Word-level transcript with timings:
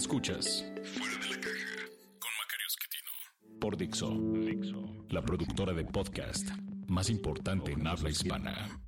Escuchas 0.00 0.64
Fuera 0.82 1.14
de 1.18 1.28
la 1.28 1.40
caja 1.42 1.76
con 2.18 2.30
Macario 2.38 2.66
Esquetino 2.68 3.60
por 3.60 3.76
Dixo, 3.76 4.08
Dixo, 4.32 5.04
la 5.10 5.20
productora 5.20 5.74
de 5.74 5.84
podcast 5.84 6.48
más 6.88 7.10
importante 7.10 7.72
en 7.72 7.86
habla 7.86 8.08
hispana. 8.08 8.80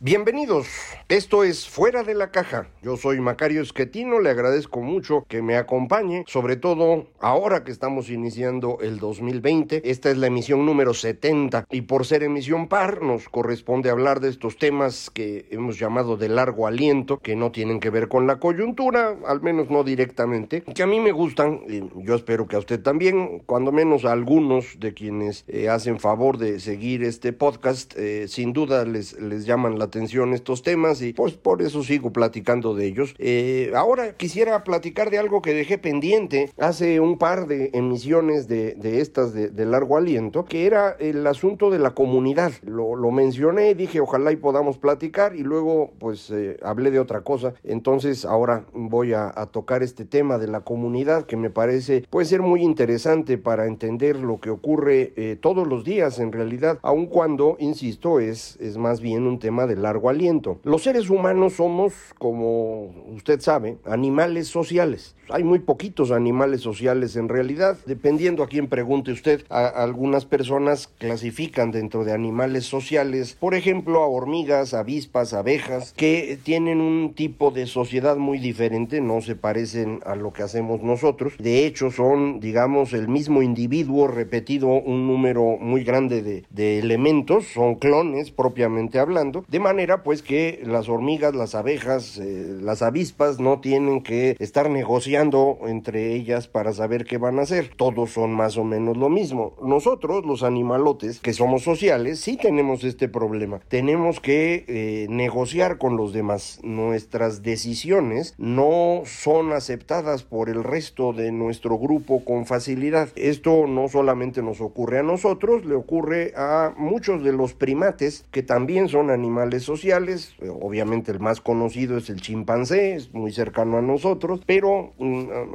Bienvenidos, 0.00 0.68
esto 1.08 1.42
es 1.42 1.68
Fuera 1.68 2.04
de 2.04 2.14
la 2.14 2.30
Caja. 2.30 2.68
Yo 2.82 2.96
soy 2.96 3.18
Macario 3.18 3.60
Esquetino, 3.60 4.20
le 4.20 4.30
agradezco 4.30 4.80
mucho 4.80 5.26
que 5.26 5.42
me 5.42 5.56
acompañe, 5.56 6.22
sobre 6.28 6.54
todo 6.54 7.08
ahora 7.18 7.64
que 7.64 7.72
estamos 7.72 8.08
iniciando 8.08 8.78
el 8.80 9.00
2020. 9.00 9.90
Esta 9.90 10.12
es 10.12 10.16
la 10.16 10.28
emisión 10.28 10.64
número 10.64 10.94
70 10.94 11.66
y 11.72 11.80
por 11.80 12.06
ser 12.06 12.22
emisión 12.22 12.68
par 12.68 13.02
nos 13.02 13.28
corresponde 13.28 13.90
hablar 13.90 14.20
de 14.20 14.28
estos 14.28 14.56
temas 14.56 15.10
que 15.10 15.46
hemos 15.50 15.80
llamado 15.80 16.16
de 16.16 16.28
largo 16.28 16.68
aliento, 16.68 17.18
que 17.18 17.34
no 17.34 17.50
tienen 17.50 17.80
que 17.80 17.90
ver 17.90 18.06
con 18.06 18.28
la 18.28 18.38
coyuntura, 18.38 19.16
al 19.26 19.42
menos 19.42 19.68
no 19.68 19.82
directamente, 19.82 20.62
que 20.62 20.84
a 20.84 20.86
mí 20.86 21.00
me 21.00 21.10
gustan, 21.10 21.62
y 21.68 21.82
yo 22.04 22.14
espero 22.14 22.46
que 22.46 22.54
a 22.54 22.60
usted 22.60 22.80
también, 22.80 23.40
cuando 23.46 23.72
menos 23.72 24.04
a 24.04 24.12
algunos 24.12 24.78
de 24.78 24.94
quienes 24.94 25.44
eh, 25.48 25.68
hacen 25.68 25.98
favor 25.98 26.38
de 26.38 26.60
seguir 26.60 27.02
este 27.02 27.32
podcast, 27.32 27.94
eh, 27.96 28.28
sin 28.28 28.52
duda 28.52 28.84
les, 28.84 29.20
les 29.20 29.44
llaman 29.44 29.76
la 29.76 29.87
atención 29.88 30.32
estos 30.32 30.62
temas 30.62 31.02
y 31.02 31.12
pues 31.12 31.34
por 31.34 31.62
eso 31.62 31.82
sigo 31.82 32.12
platicando 32.12 32.74
de 32.74 32.86
ellos. 32.86 33.14
Eh, 33.18 33.72
ahora 33.74 34.16
quisiera 34.16 34.64
platicar 34.64 35.10
de 35.10 35.18
algo 35.18 35.42
que 35.42 35.54
dejé 35.54 35.78
pendiente 35.78 36.50
hace 36.58 37.00
un 37.00 37.18
par 37.18 37.46
de 37.46 37.70
emisiones 37.74 38.48
de, 38.48 38.74
de 38.74 39.00
estas 39.00 39.34
de, 39.34 39.66
largo 39.66 39.96
aliento, 39.98 40.44
que 40.46 40.66
era 40.66 40.96
el 40.98 41.26
asunto 41.26 41.70
de 41.70 41.78
la 41.78 41.90
comunidad. 41.90 42.52
Lo, 42.62 42.96
lo 42.96 43.10
mencioné, 43.10 43.74
dije 43.74 44.00
ojalá 44.00 44.32
y 44.32 44.36
podamos 44.36 44.78
platicar 44.78 45.36
y 45.36 45.42
luego 45.42 45.92
pues 45.98 46.30
eh, 46.30 46.56
hablé 46.62 46.90
de 46.90 47.00
otra 47.00 47.20
cosa. 47.22 47.54
Entonces 47.64 48.24
ahora 48.24 48.64
voy 48.72 49.12
a, 49.12 49.32
a 49.34 49.46
tocar 49.46 49.82
este 49.82 50.04
tema 50.04 50.38
de 50.38 50.46
la 50.46 50.60
comunidad 50.60 51.26
que 51.26 51.36
me 51.36 51.50
parece 51.50 52.04
puede 52.08 52.26
ser 52.26 52.42
muy 52.42 52.62
interesante 52.62 53.38
para 53.38 53.66
entender 53.66 54.16
lo 54.16 54.40
que 54.40 54.50
ocurre 54.50 55.12
eh, 55.16 55.36
todos 55.40 55.66
los 55.66 55.84
días 55.84 56.18
en 56.18 56.32
realidad, 56.32 56.78
aun 56.82 57.06
cuando, 57.06 57.56
insisto, 57.58 58.20
es, 58.20 58.56
es 58.60 58.76
más 58.76 59.00
bien 59.00 59.26
un 59.26 59.38
tema 59.38 59.66
de 59.66 59.76
largo 59.78 60.10
aliento. 60.10 60.58
Los 60.64 60.82
seres 60.82 61.10
humanos 61.10 61.54
somos, 61.54 61.92
como 62.18 62.86
usted 63.14 63.40
sabe, 63.40 63.78
animales 63.84 64.48
sociales. 64.48 65.16
Hay 65.30 65.44
muy 65.44 65.58
poquitos 65.58 66.10
animales 66.10 66.62
sociales 66.62 67.16
en 67.16 67.28
realidad, 67.28 67.76
dependiendo 67.86 68.42
a 68.42 68.48
quién 68.48 68.68
pregunte 68.68 69.12
usted. 69.12 69.44
Algunas 69.50 70.24
personas 70.24 70.88
clasifican 70.98 71.70
dentro 71.70 72.04
de 72.04 72.12
animales 72.12 72.64
sociales, 72.64 73.36
por 73.38 73.54
ejemplo, 73.54 74.02
a 74.02 74.08
hormigas, 74.08 74.72
avispas, 74.72 75.34
abejas, 75.34 75.92
que 75.96 76.38
tienen 76.42 76.80
un 76.80 77.12
tipo 77.14 77.50
de 77.50 77.66
sociedad 77.66 78.16
muy 78.16 78.38
diferente, 78.38 79.00
no 79.00 79.20
se 79.20 79.36
parecen 79.36 80.00
a 80.06 80.14
lo 80.14 80.32
que 80.32 80.42
hacemos 80.42 80.82
nosotros. 80.82 81.34
De 81.38 81.66
hecho, 81.66 81.90
son, 81.90 82.40
digamos, 82.40 82.92
el 82.92 83.08
mismo 83.08 83.42
individuo 83.42 84.08
repetido 84.08 84.68
un 84.68 85.06
número 85.06 85.58
muy 85.58 85.84
grande 85.84 86.22
de, 86.22 86.44
de 86.50 86.78
elementos, 86.78 87.46
son 87.52 87.74
clones 87.74 88.30
propiamente 88.30 88.98
hablando, 88.98 89.44
de 89.48 89.60
manera 89.60 90.02
pues 90.02 90.22
que 90.22 90.62
las 90.64 90.88
hormigas, 90.88 91.34
las 91.34 91.54
abejas, 91.54 92.18
eh, 92.18 92.56
las 92.62 92.82
avispas 92.82 93.40
no 93.40 93.60
tienen 93.60 94.02
que 94.02 94.36
estar 94.38 94.70
negociando 94.70 95.17
entre 95.18 96.14
ellas 96.14 96.48
para 96.48 96.72
saber 96.72 97.04
qué 97.04 97.18
van 97.18 97.38
a 97.38 97.42
hacer. 97.42 97.70
Todos 97.76 98.10
son 98.10 98.32
más 98.32 98.56
o 98.56 98.64
menos 98.64 98.96
lo 98.96 99.08
mismo. 99.08 99.54
Nosotros, 99.62 100.24
los 100.24 100.42
animalotes, 100.42 101.20
que 101.20 101.32
somos 101.32 101.62
sociales, 101.62 102.20
sí 102.20 102.36
tenemos 102.36 102.84
este 102.84 103.08
problema. 103.08 103.60
Tenemos 103.68 104.20
que 104.20 104.64
eh, 104.68 105.06
negociar 105.10 105.78
con 105.78 105.96
los 105.96 106.12
demás. 106.12 106.60
Nuestras 106.62 107.42
decisiones 107.42 108.34
no 108.38 109.02
son 109.04 109.52
aceptadas 109.52 110.22
por 110.22 110.48
el 110.48 110.64
resto 110.64 111.12
de 111.12 111.32
nuestro 111.32 111.78
grupo 111.78 112.24
con 112.24 112.46
facilidad. 112.46 113.08
Esto 113.16 113.66
no 113.66 113.88
solamente 113.88 114.42
nos 114.42 114.60
ocurre 114.60 114.98
a 114.98 115.02
nosotros, 115.02 115.64
le 115.64 115.74
ocurre 115.74 116.32
a 116.36 116.74
muchos 116.76 117.22
de 117.22 117.32
los 117.32 117.54
primates 117.54 118.24
que 118.30 118.42
también 118.42 118.88
son 118.88 119.10
animales 119.10 119.62
sociales, 119.62 120.34
obviamente 120.60 121.12
el 121.12 121.20
más 121.20 121.40
conocido 121.40 121.96
es 121.96 122.10
el 122.10 122.20
chimpancé, 122.20 122.94
es 122.94 123.12
muy 123.12 123.32
cercano 123.32 123.78
a 123.78 123.82
nosotros, 123.82 124.40
pero 124.46 124.92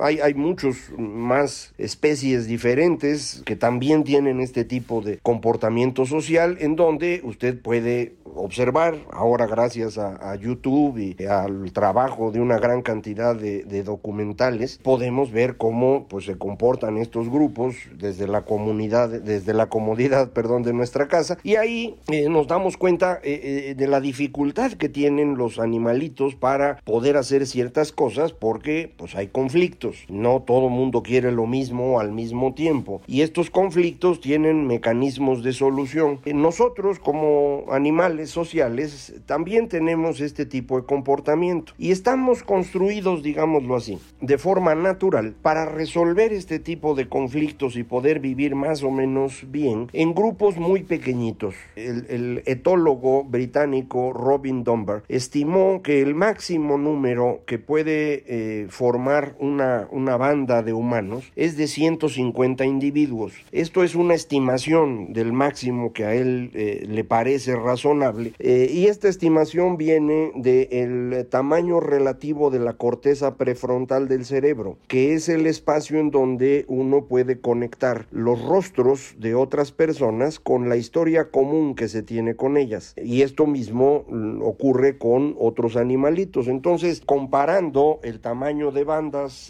hay, 0.02 0.20
hay 0.20 0.34
muchos 0.34 0.78
más 0.98 1.74
especies 1.78 2.48
diferentes 2.48 3.42
que 3.46 3.56
también 3.56 4.04
tienen 4.04 4.40
este 4.40 4.66
tipo 4.66 5.02
de 5.02 5.20
comportamiento 5.20 6.06
social 6.06 6.58
en 6.60 6.76
donde 6.76 7.22
usted 7.24 7.62
puede 7.62 8.16
observar, 8.36 8.96
ahora 9.12 9.46
gracias 9.46 9.98
a, 9.98 10.32
a 10.32 10.36
YouTube 10.36 10.98
y 10.98 11.24
al 11.26 11.72
trabajo 11.72 12.32
de 12.32 12.40
una 12.40 12.58
gran 12.58 12.82
cantidad 12.82 13.36
de, 13.36 13.64
de, 13.64 13.84
documentales, 13.84 14.80
podemos 14.82 15.32
ver 15.32 15.58
cómo 15.58 16.08
pues, 16.08 16.26
se 16.26 16.38
comportan 16.38 16.98
estos 16.98 17.30
grupos 17.30 17.76
desde 17.96 18.28
la 18.28 18.44
comunidad, 18.44 19.10
desde 19.10 19.54
la 19.54 19.68
comodidad, 19.68 20.32
perdón, 20.34 20.64
de 20.64 20.74
nuestra 20.74 21.08
casa, 21.08 21.38
y 21.44 21.56
ahí 21.56 21.96
eh, 22.08 22.30
nos 22.30 22.48
damos 22.48 22.78
cuenta 22.78 23.20
eh, 23.24 23.70
eh, 23.70 23.76
de 23.76 23.88
la 23.88 24.00
dificultad 24.00 24.74
que 24.74 24.90
tienen 24.90 25.36
los 25.36 25.60
animalitos 25.60 26.36
para 26.36 26.78
poder 26.84 27.18
hacer 27.18 27.46
ciertas 27.46 27.92
cosas 27.92 28.34
porque 28.34 28.92
pues 28.98 29.16
hay 29.16 29.28
conflictos, 29.44 30.06
no 30.08 30.42
todo 30.42 30.70
mundo 30.70 31.04
quiere 31.04 31.30
lo 31.30 31.46
mismo 31.48 32.00
al 32.00 32.14
mismo 32.14 32.54
tiempo, 32.54 33.02
y 33.08 33.24
estos 33.24 33.50
conflictos 33.50 34.22
tienen 34.22 34.68
mecanismos 34.68 35.44
de 35.44 35.52
solución. 35.52 36.22
Nosotros 36.34 36.98
como 37.00 37.66
animales 37.70 38.30
sociales 38.30 39.14
también 39.26 39.68
tenemos 39.68 40.22
este 40.22 40.46
tipo 40.46 40.80
de 40.80 40.86
comportamiento 40.86 41.74
y 41.78 41.92
estamos 41.92 42.42
construidos, 42.42 43.22
digámoslo 43.22 43.76
así, 43.76 44.00
de 44.22 44.38
forma 44.38 44.76
natural 44.76 45.36
para 45.42 45.66
resolver 45.66 46.32
este 46.32 46.60
tipo 46.60 46.96
de 46.96 47.10
conflictos 47.10 47.76
y 47.76 47.84
poder 47.84 48.22
vivir 48.22 48.56
más 48.56 48.82
o 48.82 48.92
menos 48.92 49.44
bien 49.52 49.90
en 49.92 50.14
grupos 50.14 50.56
muy 50.56 50.84
pequeñitos. 50.84 51.54
El, 51.76 52.06
el 52.08 52.44
etólogo 52.46 53.26
británico 53.26 54.14
Robin 54.14 54.64
Dunbar 54.64 55.04
estimó 55.10 55.82
que 55.84 56.02
el 56.02 56.16
máximo 56.16 56.78
número 56.78 57.42
que 57.46 57.60
puede 57.60 58.24
eh, 58.28 58.68
formar 58.70 59.33
una, 59.40 59.88
una 59.92 60.18
banda 60.18 60.64
de 60.64 60.74
humanos 60.74 61.32
es 61.36 61.58
de 61.58 61.68
150 61.68 62.66
individuos. 62.66 63.34
Esto 63.52 63.84
es 63.84 63.96
una 63.96 64.14
estimación 64.14 65.14
del 65.14 65.34
máximo 65.34 65.94
que 65.94 66.06
a 66.06 66.16
él 66.16 66.52
eh, 66.54 66.86
le 66.88 67.04
parece 67.04 67.56
razonable 67.56 68.34
eh, 68.40 68.70
y 68.72 68.88
esta 68.88 69.08
estimación 69.08 69.78
viene 69.78 70.32
del 70.36 71.28
tamaño 71.30 71.80
relativo 71.80 72.50
de 72.50 72.60
la 72.60 72.74
corteza 72.74 73.36
prefrontal 73.36 74.08
del 74.08 74.26
cerebro, 74.26 74.78
que 74.88 75.14
es 75.14 75.30
el 75.30 75.48
espacio 75.48 76.00
en 76.00 76.12
donde 76.12 76.66
uno 76.68 77.06
puede 77.06 77.40
conectar 77.40 78.08
los 78.12 78.42
rostros 78.42 79.16
de 79.18 79.36
otras 79.36 79.72
personas 79.72 80.40
con 80.40 80.70
la 80.70 80.78
historia 80.78 81.30
común 81.30 81.76
que 81.76 81.88
se 81.88 82.04
tiene 82.04 82.36
con 82.36 82.58
ellas. 82.58 82.94
Y 82.98 83.22
esto 83.22 83.46
mismo 83.48 84.06
ocurre 84.42 84.98
con 84.98 85.36
otros 85.40 85.76
animalitos. 85.76 86.48
Entonces, 86.48 87.02
comparando 87.06 88.00
el 88.04 88.20
tamaño 88.20 88.72
de 88.72 88.84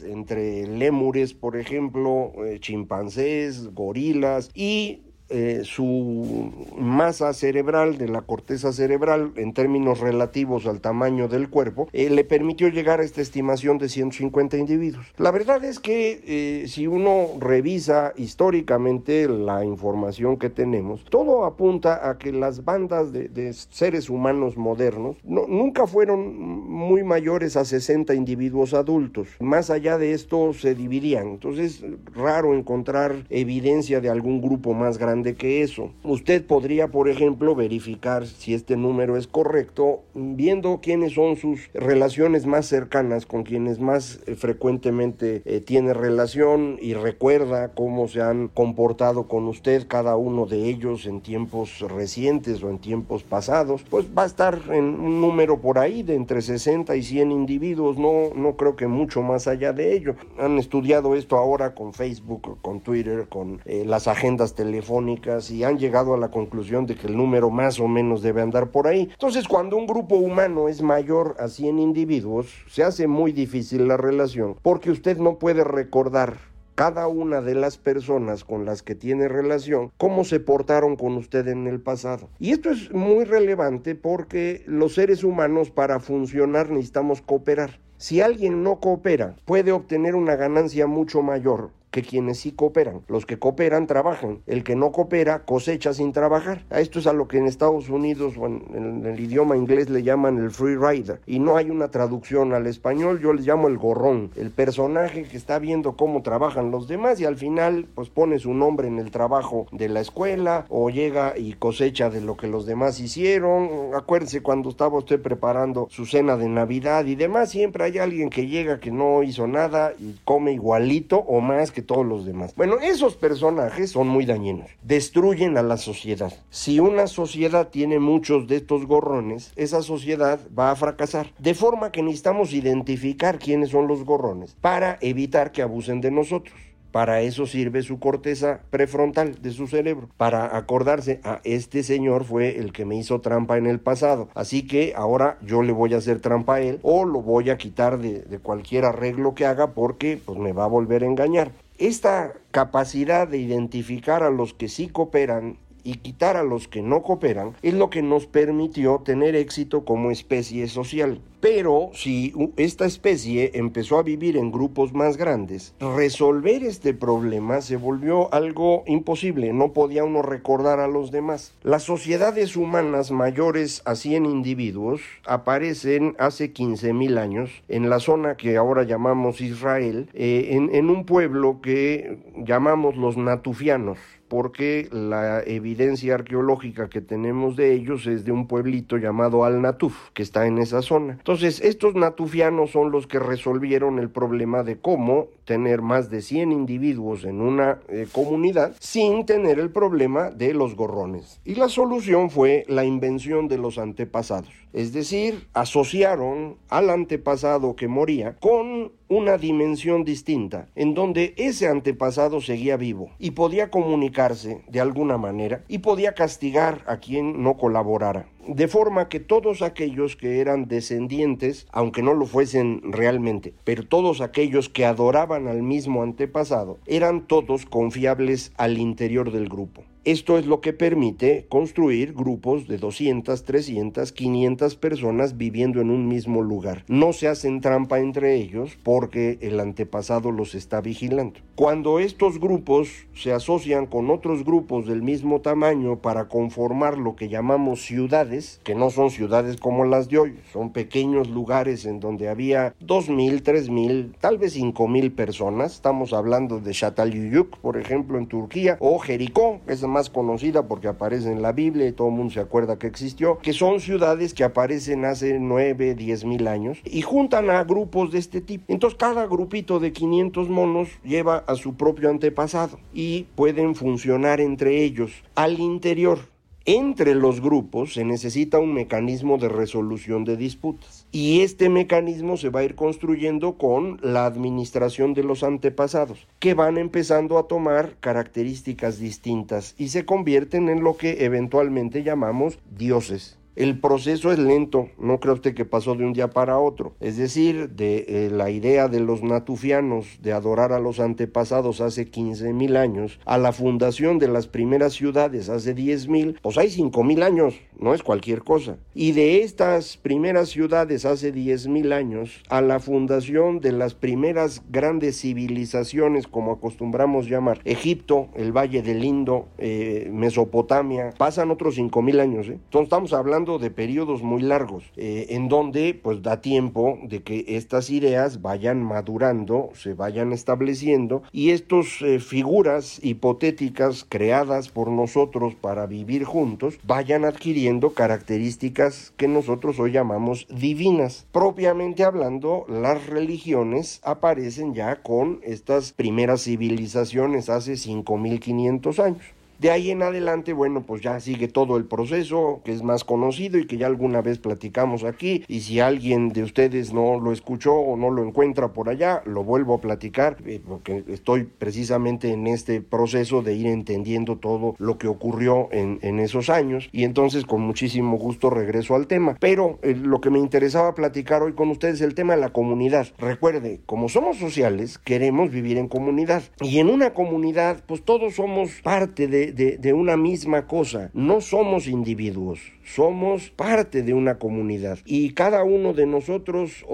entre 0.04 0.68
lémures, 0.68 1.34
por 1.34 1.58
ejemplo, 1.58 2.34
eh, 2.46 2.60
chimpancés, 2.60 3.74
gorilas 3.74 4.50
y 4.54 5.13
eh, 5.36 5.62
su 5.64 6.52
masa 6.78 7.34
cerebral, 7.34 7.98
de 7.98 8.08
la 8.08 8.22
corteza 8.22 8.72
cerebral, 8.72 9.32
en 9.36 9.54
términos 9.54 10.00
relativos 10.00 10.68
al 10.68 10.80
tamaño 10.80 11.28
del 11.28 11.50
cuerpo, 11.50 11.90
eh, 11.92 12.12
le 12.12 12.24
permitió 12.24 12.68
llegar 12.68 13.00
a 13.00 13.04
esta 13.04 13.22
estimación 13.22 13.80
de 13.80 13.90
150 13.90 14.58
individuos. 14.58 15.08
La 15.18 15.32
verdad 15.32 15.64
es 15.64 15.80
que 15.80 16.22
eh, 16.28 16.68
si 16.68 16.86
uno 16.86 17.30
revisa 17.40 18.14
históricamente 18.16 19.28
la 19.28 19.66
información 19.66 20.38
que 20.38 20.52
tenemos, 20.52 21.04
todo 21.06 21.46
apunta 21.46 22.08
a 22.08 22.20
que 22.20 22.32
las 22.32 22.64
bandas 22.64 23.12
de, 23.12 23.54
seres 23.54 24.12
humanos 24.12 24.56
modernos 24.56 25.18
nunca 25.24 25.88
fueron 25.88 26.38
muy 26.38 27.04
mayores 27.04 27.58
a 27.58 27.66
60 27.66 28.14
individuos 28.14 28.76
adultos. 28.76 29.30
Más 29.40 29.72
allá 29.72 29.98
de 29.98 30.14
esto 30.14 30.54
se 30.54 30.76
dividían. 30.76 31.30
Entonces 31.30 31.64
es 31.64 31.84
raro 32.14 32.54
encontrar 32.54 33.26
evidencia 33.30 34.00
de 34.00 34.10
algún 34.10 34.40
grupo 34.40 34.74
más 34.74 34.98
grande 35.00 35.23
de 35.24 35.36
que 35.36 35.64
eso. 35.64 35.92
Usted 36.04 36.46
podría, 36.46 36.90
por 36.90 37.10
ejemplo, 37.10 37.56
verificar 37.56 38.28
si 38.28 38.54
este 38.54 38.78
número 38.78 39.18
es 39.18 39.28
correcto 39.28 40.04
viendo 40.14 40.80
quiénes 40.82 41.14
son 41.14 41.38
sus 41.38 41.70
relaciones 41.74 42.46
más 42.46 42.66
cercanas, 42.66 43.26
con 43.26 43.44
quienes 43.44 43.80
más 43.80 44.20
eh, 44.26 44.36
frecuentemente 44.36 45.42
eh, 45.46 45.60
tiene 45.60 45.94
relación 45.94 46.78
y 46.82 46.94
recuerda 46.94 47.74
cómo 47.74 48.08
se 48.08 48.22
han 48.22 48.48
comportado 48.48 49.28
con 49.28 49.48
usted 49.48 49.88
cada 49.88 50.16
uno 50.16 50.46
de 50.46 50.70
ellos 50.70 51.06
en 51.06 51.22
tiempos 51.22 51.80
recientes 51.80 52.64
o 52.64 52.70
en 52.70 52.80
tiempos 52.80 53.24
pasados, 53.24 53.84
pues 53.90 54.06
va 54.16 54.24
a 54.24 54.28
estar 54.28 54.60
en 54.70 54.86
un 54.86 55.22
número 55.22 55.60
por 55.62 55.80
ahí 55.80 56.04
de 56.04 56.16
entre 56.16 56.42
60 56.42 56.96
y 56.96 57.04
100 57.04 57.32
individuos, 57.32 57.98
no, 57.98 58.34
no 58.36 58.56
creo 58.56 58.76
que 58.76 58.88
mucho 58.88 59.22
más 59.22 59.48
allá 59.48 59.74
de 59.74 59.96
ello. 59.96 60.16
Han 60.38 60.60
estudiado 60.60 61.16
esto 61.16 61.38
ahora 61.38 61.74
con 61.74 61.94
Facebook, 61.94 62.58
con 62.62 62.82
Twitter, 62.82 63.28
con 63.30 63.62
eh, 63.66 63.84
las 63.86 64.08
agendas 64.08 64.56
telefónicas 64.56 65.13
y 65.50 65.64
han 65.64 65.78
llegado 65.78 66.14
a 66.14 66.18
la 66.18 66.30
conclusión 66.30 66.86
de 66.86 66.96
que 66.96 67.08
el 67.08 67.18
número 67.18 67.50
más 67.50 67.80
o 67.80 67.88
menos 67.88 68.22
debe 68.22 68.42
andar 68.42 68.72
por 68.72 68.88
ahí. 68.88 69.10
Entonces, 69.12 69.48
cuando 69.48 69.78
un 69.78 69.88
grupo 69.88 70.16
humano 70.16 70.70
es 70.70 70.82
mayor 70.82 71.36
a 71.40 71.48
100 71.48 71.80
individuos, 71.80 72.48
se 72.68 72.84
hace 72.84 73.08
muy 73.08 73.32
difícil 73.32 73.88
la 73.88 73.98
relación 73.98 74.56
porque 74.62 74.92
usted 74.92 75.18
no 75.18 75.40
puede 75.40 75.64
recordar 75.64 76.38
cada 76.76 77.08
una 77.08 77.42
de 77.42 77.56
las 77.56 77.78
personas 77.78 78.44
con 78.44 78.66
las 78.66 78.82
que 78.82 78.96
tiene 78.96 79.28
relación, 79.28 79.92
cómo 79.98 80.24
se 80.24 80.40
portaron 80.40 80.96
con 80.96 81.16
usted 81.18 81.48
en 81.48 81.68
el 81.68 81.80
pasado. 81.80 82.30
Y 82.40 82.52
esto 82.52 82.72
es 82.72 82.92
muy 82.92 83.26
relevante 83.26 83.96
porque 83.96 84.64
los 84.66 84.96
seres 84.96 85.24
humanos 85.24 85.70
para 85.70 86.00
funcionar 86.00 86.70
necesitamos 86.70 87.22
cooperar. 87.22 87.80
Si 87.98 88.22
alguien 88.22 88.64
no 88.64 88.80
coopera, 88.80 89.36
puede 89.46 89.72
obtener 89.72 90.16
una 90.16 90.36
ganancia 90.36 90.88
mucho 90.88 91.22
mayor 91.22 91.70
que 91.94 92.02
quienes 92.02 92.40
sí 92.40 92.54
cooperan. 92.54 93.02
Los 93.08 93.28
que 93.28 93.38
cooperan 93.38 93.86
trabajan. 93.86 94.40
El 94.48 94.64
que 94.64 94.76
no 94.76 94.92
coopera 94.92 95.46
cosecha 95.46 95.94
sin 95.94 96.12
trabajar. 96.12 96.64
A 96.72 96.80
esto 96.80 96.98
es 96.98 97.06
a 97.06 97.14
lo 97.14 97.28
que 97.28 97.38
en 97.38 97.46
Estados 97.46 97.88
Unidos 97.88 98.34
o 98.36 98.48
en, 98.48 99.06
el 99.06 99.20
idioma 99.20 99.56
inglés 99.56 99.92
le 99.92 100.02
llaman 100.02 100.40
el 100.40 100.50
free 100.50 100.76
rider. 100.76 101.22
Y 101.28 101.38
no 101.38 101.56
hay 101.56 101.70
una 101.70 101.92
traducción 101.92 102.54
al 102.54 102.66
español, 102.66 103.20
yo 103.22 103.32
les 103.32 103.46
llamo 103.46 103.68
el 103.68 103.78
gorrón. 103.78 104.32
El 104.36 104.50
personaje 104.50 105.26
que 105.26 105.38
está 105.38 105.60
viendo 105.60 105.96
cómo 105.96 106.24
trabajan 106.24 106.72
los 106.72 106.88
demás 106.88 107.20
y 107.20 107.26
al 107.26 107.38
final 107.38 107.86
pues 107.94 108.10
pone 108.10 108.40
su 108.40 108.56
nombre 108.56 108.88
en 108.88 108.98
el 108.98 109.12
trabajo 109.12 109.68
de 109.72 109.88
la 109.88 110.00
escuela 110.00 110.66
o 110.70 110.90
llega 110.90 111.38
y 111.38 111.54
cosecha 111.54 112.10
de 112.10 112.22
lo 112.22 112.38
que 112.38 112.48
los 112.48 112.66
demás 112.66 113.00
hicieron. 113.00 113.94
Acuérdense 113.94 114.42
cuando 114.42 114.70
estaba 114.70 114.98
usted 114.98 115.22
preparando 115.22 115.88
su 115.92 116.08
cena 116.08 116.38
de 116.38 116.50
Navidad 116.50 117.06
y 117.06 117.14
demás, 117.14 117.52
siempre 117.52 117.84
hay 117.84 118.00
alguien 118.00 118.32
que 118.32 118.48
llega 118.48 118.80
que 118.80 118.90
no 118.90 119.22
hizo 119.22 119.46
nada 119.46 119.94
y 120.00 120.16
come 120.26 120.54
igualito 120.54 121.20
o 121.20 121.40
más 121.40 121.72
que 121.72 121.83
todos 121.84 122.06
los 122.06 122.26
demás. 122.26 122.54
Bueno, 122.56 122.80
esos 122.82 123.16
personajes 123.16 123.92
son 123.92 124.08
muy 124.08 124.26
dañinos, 124.26 124.70
destruyen 124.82 125.58
a 125.58 125.64
la 125.64 125.78
sociedad. 125.78 126.34
Si 126.50 126.80
una 126.80 127.08
sociedad 127.08 127.70
tiene 127.70 128.00
muchos 128.00 128.48
de 128.48 128.58
estos 128.58 128.86
gorrones, 128.88 129.54
esa 129.56 129.82
sociedad 129.82 130.40
va 130.58 130.72
a 130.72 130.76
fracasar. 130.76 131.32
De 131.40 131.54
forma 131.54 131.92
que 131.92 132.04
necesitamos 132.04 132.54
identificar 132.54 133.40
quiénes 133.40 133.70
son 133.70 133.88
los 133.88 134.04
gorrones 134.04 134.56
para 134.62 134.98
evitar 135.02 135.52
que 135.52 135.62
abusen 135.62 136.02
de 136.02 136.12
nosotros. 136.12 136.56
Para 136.94 137.22
eso 137.22 137.48
sirve 137.48 137.82
su 137.82 137.98
corteza 137.98 138.60
prefrontal 138.70 139.42
de 139.42 139.50
su 139.50 139.66
cerebro, 139.66 140.10
para 140.16 140.56
acordarse, 140.56 141.22
a 141.24 141.32
ah, 141.32 141.42
este 141.44 141.82
señor 141.82 142.24
fue 142.24 142.60
el 142.60 142.72
que 142.72 142.86
me 142.86 142.96
hizo 142.96 143.20
trampa 143.20 143.58
en 143.58 143.66
el 143.66 143.80
pasado, 143.80 144.30
así 144.36 144.68
que 144.68 144.94
ahora 144.96 145.40
yo 145.42 145.64
le 145.64 145.72
voy 145.72 145.96
a 145.96 145.98
hacer 145.98 146.20
trampa 146.20 146.58
a 146.58 146.62
él 146.62 146.80
o 146.84 147.04
lo 147.06 147.24
voy 147.24 147.50
a 147.50 147.58
quitar 147.58 147.98
de, 147.98 148.38
cualquier 148.44 148.86
arreglo 148.86 149.34
que 149.34 149.48
haga 149.48 149.72
porque 149.72 150.22
pues 150.24 150.38
me 150.38 150.54
va 150.54 150.66
a 150.66 150.68
volver 150.68 151.02
a 151.02 151.08
engañar. 151.08 151.52
Esta 151.78 152.34
capacidad 152.52 153.28
de 153.28 153.40
identificar 153.40 154.24
a 154.24 154.30
los 154.30 154.54
que 154.54 154.70
sí 154.70 154.88
cooperan 154.88 155.58
y 155.84 155.96
quitar 155.96 156.38
a 156.38 156.44
los 156.44 156.68
que 156.68 156.82
no 156.82 157.04
cooperan 157.04 157.54
es 157.62 157.74
lo 157.74 157.90
que 157.90 158.02
nos 158.02 158.26
permitió 158.26 159.02
tener 159.04 159.36
éxito 159.36 159.86
como 159.86 160.12
especie 160.12 160.68
social. 160.68 161.20
Pero 161.44 161.90
si 161.94 162.34
esta 162.56 162.86
especie 162.86 163.52
empezó 163.56 164.00
a 164.00 164.04
vivir 164.04 164.38
en 164.38 164.50
grupos 164.50 164.94
más 164.94 165.18
grandes, 165.18 165.76
resolver 165.82 166.64
este 166.64 166.94
problema 166.94 167.60
se 167.60 167.76
volvió 167.76 168.34
algo 168.34 168.84
imposible, 168.88 169.52
no 169.52 169.74
podía 169.74 170.06
uno 170.06 170.22
recordar 170.22 170.80
a 170.80 170.88
los 170.88 171.12
demás. 171.12 171.54
Las 171.62 171.84
sociedades 171.84 172.56
humanas 172.56 173.12
mayores 173.12 173.82
a 173.84 173.96
100 173.96 174.26
individuos 174.26 175.02
aparecen 175.26 176.16
hace 176.18 176.54
15.000 176.54 177.18
años 177.18 177.52
en 177.68 177.90
la 177.90 178.00
zona 178.00 178.38
que 178.38 178.56
ahora 178.56 178.84
llamamos 178.84 179.42
Israel, 179.42 180.08
eh, 180.14 180.48
en, 180.52 180.74
en 180.74 180.90
un 180.90 181.06
pueblo 181.06 181.60
que 181.62 182.20
llamamos 182.38 182.96
los 182.96 183.18
natufianos 183.18 183.98
porque 184.28 184.88
la 184.92 185.42
evidencia 185.44 186.16
arqueológica 186.16 186.90
que 186.90 187.02
tenemos 187.02 187.56
de 187.56 187.74
ellos 187.74 188.08
es 188.08 188.26
de 188.26 188.32
un 188.32 188.48
pueblito 188.48 188.98
llamado 188.98 189.46
Al-Natuf, 189.46 190.10
que 190.14 190.24
está 190.24 190.48
en 190.48 190.58
esa 190.58 190.82
zona. 190.82 191.14
Entonces, 191.14 191.62
estos 191.62 191.96
natufianos 191.96 192.72
son 192.72 192.92
los 192.92 193.08
que 193.08 193.20
resolvieron 193.20 194.00
el 194.00 194.10
problema 194.10 194.64
de 194.64 194.78
cómo 194.78 195.28
tener 195.46 195.82
más 195.82 196.10
de 196.10 196.22
100 196.22 196.52
individuos 196.52 197.26
en 197.26 197.42
una 197.42 197.80
eh, 197.90 198.08
comunidad 198.12 198.76
sin 198.80 199.26
tener 199.26 199.60
el 199.60 199.70
problema 199.70 200.32
de 200.32 200.54
los 200.54 200.76
gorrones. 200.76 201.40
Y 201.46 201.56
la 201.56 201.70
solución 201.70 202.30
fue 202.30 202.66
la 202.68 202.86
invención 202.86 203.48
de 203.48 203.58
los 203.58 203.78
antepasados. 203.78 204.50
Es 204.74 204.92
decir, 204.92 205.48
asociaron 205.54 206.58
al 206.70 206.90
antepasado 206.90 207.76
que 207.76 207.88
moría 207.88 208.36
con 208.40 208.92
una 209.08 209.38
dimensión 209.38 210.04
distinta, 210.04 210.68
en 210.76 210.94
donde 210.94 211.34
ese 211.38 211.68
antepasado 211.68 212.42
seguía 212.42 212.78
vivo 212.78 213.12
y 213.20 213.32
podía 213.32 213.70
comunicarse 213.70 214.64
de 214.68 214.80
alguna 214.80 215.18
manera 215.18 215.64
y 215.68 215.80
podía 215.80 216.14
castigar 216.14 216.84
a 216.88 216.98
quien 216.98 217.44
no 217.44 217.58
colaborara. 217.58 218.28
De 218.48 218.68
forma 218.68 219.08
que 219.08 219.20
todos 219.20 219.62
aquellos 219.62 220.16
que 220.16 220.42
eran 220.42 220.68
descendientes, 220.68 221.66
aunque 221.72 222.02
no 222.02 222.14
lo 222.14 222.26
fuesen 222.26 222.82
realmente, 222.84 223.54
pero 223.64 223.88
todos 223.88 224.20
aquellos 224.20 224.68
que 224.68 224.86
adoraban 224.86 225.48
al 225.48 225.64
mismo 225.64 226.04
antepasado, 226.04 226.78
eran 226.86 227.26
todos 227.28 227.66
confiables 227.66 228.52
al 228.58 228.78
interior 228.78 229.32
del 229.32 229.48
grupo. 229.48 229.84
Esto 230.06 230.38
es 230.38 230.46
lo 230.46 230.60
que 230.60 230.74
permite 230.74 231.46
construir 231.48 232.14
grupos 232.14 232.68
de 232.68 232.78
200, 232.78 233.42
300, 233.46 234.12
500 234.12 234.76
personas 234.76 235.38
viviendo 235.38 235.80
en 235.80 235.90
un 235.90 236.10
mismo 236.10 236.42
lugar. 236.42 236.84
No 236.90 237.14
se 237.14 237.30
hacen 237.30 237.62
trampa 237.62 238.00
entre 238.00 238.36
ellos 238.36 238.78
porque 238.84 239.38
el 239.40 239.62
antepasado 239.62 240.32
los 240.32 240.56
está 240.56 240.82
vigilando. 240.82 241.40
Cuando 241.56 242.00
estos 242.00 242.42
grupos 242.42 242.90
se 243.14 243.32
asocian 243.32 243.86
con 243.86 244.10
otros 244.10 244.44
grupos 244.44 244.88
del 244.88 245.02
mismo 245.02 245.40
tamaño 245.40 246.00
para 246.00 246.28
conformar 246.28 246.98
lo 246.98 247.16
que 247.16 247.30
llamamos 247.30 247.86
ciudades, 247.86 248.60
que 248.66 248.76
no 248.76 248.90
son 248.90 249.10
ciudades 249.10 249.56
como 249.56 249.86
las 249.86 250.10
de 250.10 250.18
hoy, 250.18 250.40
son 250.52 250.74
pequeños 250.74 251.30
lugares 251.30 251.86
en 251.86 252.02
donde 252.02 252.28
había 252.28 252.76
2.000, 252.82 253.42
3.000, 253.42 254.16
tal 254.20 254.38
vez 254.38 254.58
5.000 254.58 255.16
personas. 255.16 255.76
Estamos 255.76 256.12
hablando 256.12 256.60
de 256.60 256.74
Çatalhöyük, 256.74 257.56
por 257.60 257.78
ejemplo, 257.78 258.18
en 258.18 258.28
Turquía, 258.28 258.76
o 258.82 259.00
Jericó, 259.00 259.62
que 259.66 259.72
es 259.72 259.84
más 259.94 260.10
conocida 260.10 260.68
porque 260.68 260.90
aparece 260.90 261.32
en 261.32 261.42
la 261.42 261.54
Biblia 261.54 261.88
y 261.88 261.94
todo 261.94 262.10
el 262.10 262.16
mundo 262.16 262.34
se 262.34 262.40
acuerda 262.42 262.78
que 262.78 262.88
existió, 262.88 263.38
que 263.38 263.54
son 263.54 263.80
ciudades 263.80 264.34
que 264.34 264.44
aparecen 264.44 265.06
hace 265.06 265.40
9, 265.40 265.96
10 265.96 266.26
mil 266.26 266.48
años 266.48 266.80
y 266.84 267.02
juntan 267.02 267.50
a 267.50 267.64
grupos 267.64 268.12
de 268.12 268.20
este 268.20 268.42
tipo. 268.42 268.66
Entonces 268.68 268.98
cada 268.98 269.26
grupito 269.28 269.80
de 269.80 269.94
500 269.94 270.50
monos 270.50 270.90
lleva 271.04 271.44
a 271.48 271.56
su 271.56 271.76
propio 271.76 272.10
antepasado 272.10 272.80
y 272.94 273.28
pueden 273.36 273.76
funcionar 273.76 274.42
entre 274.42 274.84
ellos 274.84 275.12
al 275.36 275.60
interior 275.60 276.33
entre 276.66 277.14
los 277.14 277.42
grupos 277.42 277.94
se 277.94 278.06
necesita 278.06 278.60
un 278.60 278.74
mecanismo 278.74 279.38
de 279.38 279.50
resolución 279.50 280.24
de 280.24 280.38
disputas. 280.38 281.06
Y 281.12 281.42
este 281.42 281.70
mecanismo 281.70 282.38
se 282.38 282.50
va 282.50 282.62
a 282.62 282.64
ir 282.64 282.76
construyendo 282.76 283.58
con 283.58 284.00
la 284.02 284.26
administración 284.26 285.14
de 285.14 285.24
los 285.24 285.44
antepasados 285.44 286.28
que 286.40 286.54
van 286.54 286.78
empezando 286.78 287.38
a 287.38 287.48
tomar 287.48 287.98
características 288.00 289.00
distintas 289.00 289.76
y 289.78 289.90
se 289.90 290.06
convierten 290.06 290.70
en 290.70 290.84
lo 290.84 290.96
que 290.96 291.26
eventualmente 291.26 292.04
llamamos 292.04 292.60
dioses 292.72 293.38
El 293.56 293.80
proceso 293.80 294.32
es 294.32 294.40
lento, 294.40 294.90
no 294.98 295.20
cree 295.20 295.36
usted 295.36 295.54
que 295.54 295.64
pasó 295.64 295.94
de 295.94 296.04
un 296.04 296.14
día 296.14 296.32
para 296.32 296.58
otro. 296.58 296.96
Es 297.00 297.18
decir, 297.18 297.70
de 297.70 298.06
eh, 298.08 298.30
la 298.32 298.50
idea 298.50 298.88
de 298.88 299.00
los 299.00 299.22
natufianos 299.22 300.08
de 300.24 300.34
adorar 300.34 300.74
a 300.74 300.80
los 300.80 301.00
antepasados 301.00 301.80
hace 301.80 302.10
15 302.10 302.52
mil 302.52 302.76
años 302.78 303.20
a 303.26 303.38
la 303.38 303.52
fundación 303.52 304.18
de 304.18 304.28
las 304.28 304.48
primeras 304.48 304.94
ciudades 304.94 305.50
hace 305.50 305.76
10 305.76 306.08
mil, 306.08 306.40
pues 306.42 306.58
hay 306.58 306.72
5 306.72 307.04
mil 307.04 307.22
años, 307.22 307.54
no 307.78 307.94
es 307.94 308.02
cualquier 308.02 308.42
cosa. 308.44 308.78
Y 308.96 309.12
de 309.12 309.44
estas 309.44 309.98
primeras 309.98 310.50
ciudades 310.50 311.06
hace 311.06 311.32
10 311.32 311.68
mil 311.68 311.94
años 311.94 312.42
a 312.50 312.60
la 312.62 312.80
fundación 312.80 313.60
de 313.60 313.72
las 313.72 313.94
primeras 313.94 314.64
grandes 314.72 315.22
civilizaciones, 315.22 316.26
como 316.26 316.54
acostumbramos 316.54 317.28
llamar, 317.28 317.62
Egipto, 317.66 318.30
el 318.34 318.52
Valle 318.52 318.82
del 318.82 319.04
Indo, 319.04 319.50
eh, 319.60 320.10
Mesopotamia, 320.12 321.12
pasan 321.20 321.52
otros 321.52 321.76
5 321.76 322.02
mil 322.02 322.20
años. 322.20 322.48
¿eh? 322.48 322.54
Entonces 322.54 322.86
estamos 322.86 323.14
hablando 323.14 323.43
de 323.44 323.70
periodos 323.70 324.24
muy 324.24 324.42
largos, 324.42 324.86
eh, 324.96 325.28
en 325.30 325.50
donde 325.50 325.94
pues 325.94 326.22
da 326.22 326.42
tiempo 326.42 326.98
de 327.04 327.22
que 327.24 327.44
estas 327.48 327.90
ideas 327.90 328.42
vayan 328.42 328.82
madurando, 328.82 329.70
se 329.74 329.94
vayan 329.94 330.32
estableciendo 330.32 331.24
y 331.32 331.50
estas 331.52 332.02
eh, 332.02 332.20
figuras 332.20 333.00
hipotéticas 333.04 334.06
creadas 334.08 334.70
por 334.70 334.90
nosotros 334.90 335.56
para 335.56 335.86
vivir 335.86 336.24
juntos 336.24 336.80
vayan 336.86 337.26
adquiriendo 337.26 337.92
características 337.92 339.14
que 339.18 339.28
nosotros 339.28 339.80
hoy 339.80 339.92
llamamos 339.92 340.48
divinas. 340.50 341.28
Propiamente 341.32 342.04
hablando, 342.04 342.66
las 342.70 343.06
religiones 343.08 344.00
aparecen 344.04 344.74
ya 344.74 345.02
con 345.02 345.40
estas 345.44 345.92
primeras 345.92 346.44
civilizaciones 346.44 347.50
hace 347.50 347.76
5500 347.76 349.00
años. 349.00 349.43
De 349.64 349.72
ahí 349.72 349.92
en 349.92 350.04
adelante, 350.04 350.52
bueno, 350.52 350.84
pues 350.86 351.02
ya 351.02 351.18
sigue 351.22 351.48
todo 351.48 351.78
el 351.78 351.86
proceso 351.86 352.60
que 352.66 352.74
es 352.74 352.84
más 352.84 353.06
conocido 353.06 353.58
y 353.58 353.66
que 353.66 353.78
ya 353.78 353.88
alguna 353.88 354.22
vez 354.22 354.38
platicamos 354.38 355.06
aquí. 355.06 355.46
Y 355.48 355.62
si 355.62 355.80
alguien 355.80 356.28
de 356.34 356.44
ustedes 356.44 356.92
no 356.92 357.18
lo 357.18 357.32
escuchó 357.32 357.74
o 357.74 357.96
no 357.96 358.10
lo 358.10 358.26
encuentra 358.26 358.74
por 358.74 358.90
allá, 358.90 359.22
lo 359.26 359.46
vuelvo 359.46 359.76
a 359.76 359.80
platicar 359.80 360.36
eh, 360.46 360.60
porque 360.68 361.06
estoy 361.08 361.46
precisamente 361.46 362.34
en 362.34 362.48
este 362.48 362.82
proceso 362.82 363.42
de 363.42 363.54
ir 363.54 363.68
entendiendo 363.68 364.38
todo 364.38 364.76
lo 364.80 364.98
que 364.98 365.08
ocurrió 365.08 365.70
en, 365.72 366.20
esos 366.20 366.50
años. 366.50 366.90
Y 366.92 367.06
entonces 367.06 367.46
con 367.46 367.62
muchísimo 367.62 368.18
gusto 368.18 368.50
regreso 368.50 368.96
al 368.96 369.08
tema. 369.08 369.38
Pero 369.40 369.80
eh, 369.82 369.96
lo 369.96 370.20
que 370.20 370.30
me 370.30 370.40
interesaba 370.40 370.94
platicar 370.94 371.42
hoy 371.42 371.54
con 371.54 371.70
ustedes 371.70 371.96
es 371.96 372.02
el 372.02 372.16
tema 372.16 372.36
de 372.36 372.42
la 372.42 372.52
comunidad. 372.52 373.08
Recuerde, 373.18 373.80
como 373.86 374.10
somos 374.10 374.36
sociales, 374.36 374.98
queremos 374.98 375.52
vivir 375.52 375.78
en 375.78 375.88
comunidad. 375.88 376.44
Y 376.60 376.80
en 376.80 376.90
una 376.90 377.14
comunidad, 377.14 377.82
pues 377.88 378.04
todos 378.04 378.36
somos 378.36 378.70
parte 378.84 379.30
de 379.30 379.53
de, 379.54 379.94
una 379.94 380.18
misma 380.18 380.68
cosa. 380.68 381.12
No 381.14 381.42
somos 381.42 381.88
individuos, 381.88 382.60
somos 382.86 383.50
parte 383.50 384.04
de 384.04 384.14
una 384.14 384.40
comunidad. 384.40 385.00
Y 385.06 385.32
cada 385.32 385.64
uno 385.64 385.94
de 385.94 386.06
nosotros 386.06 386.86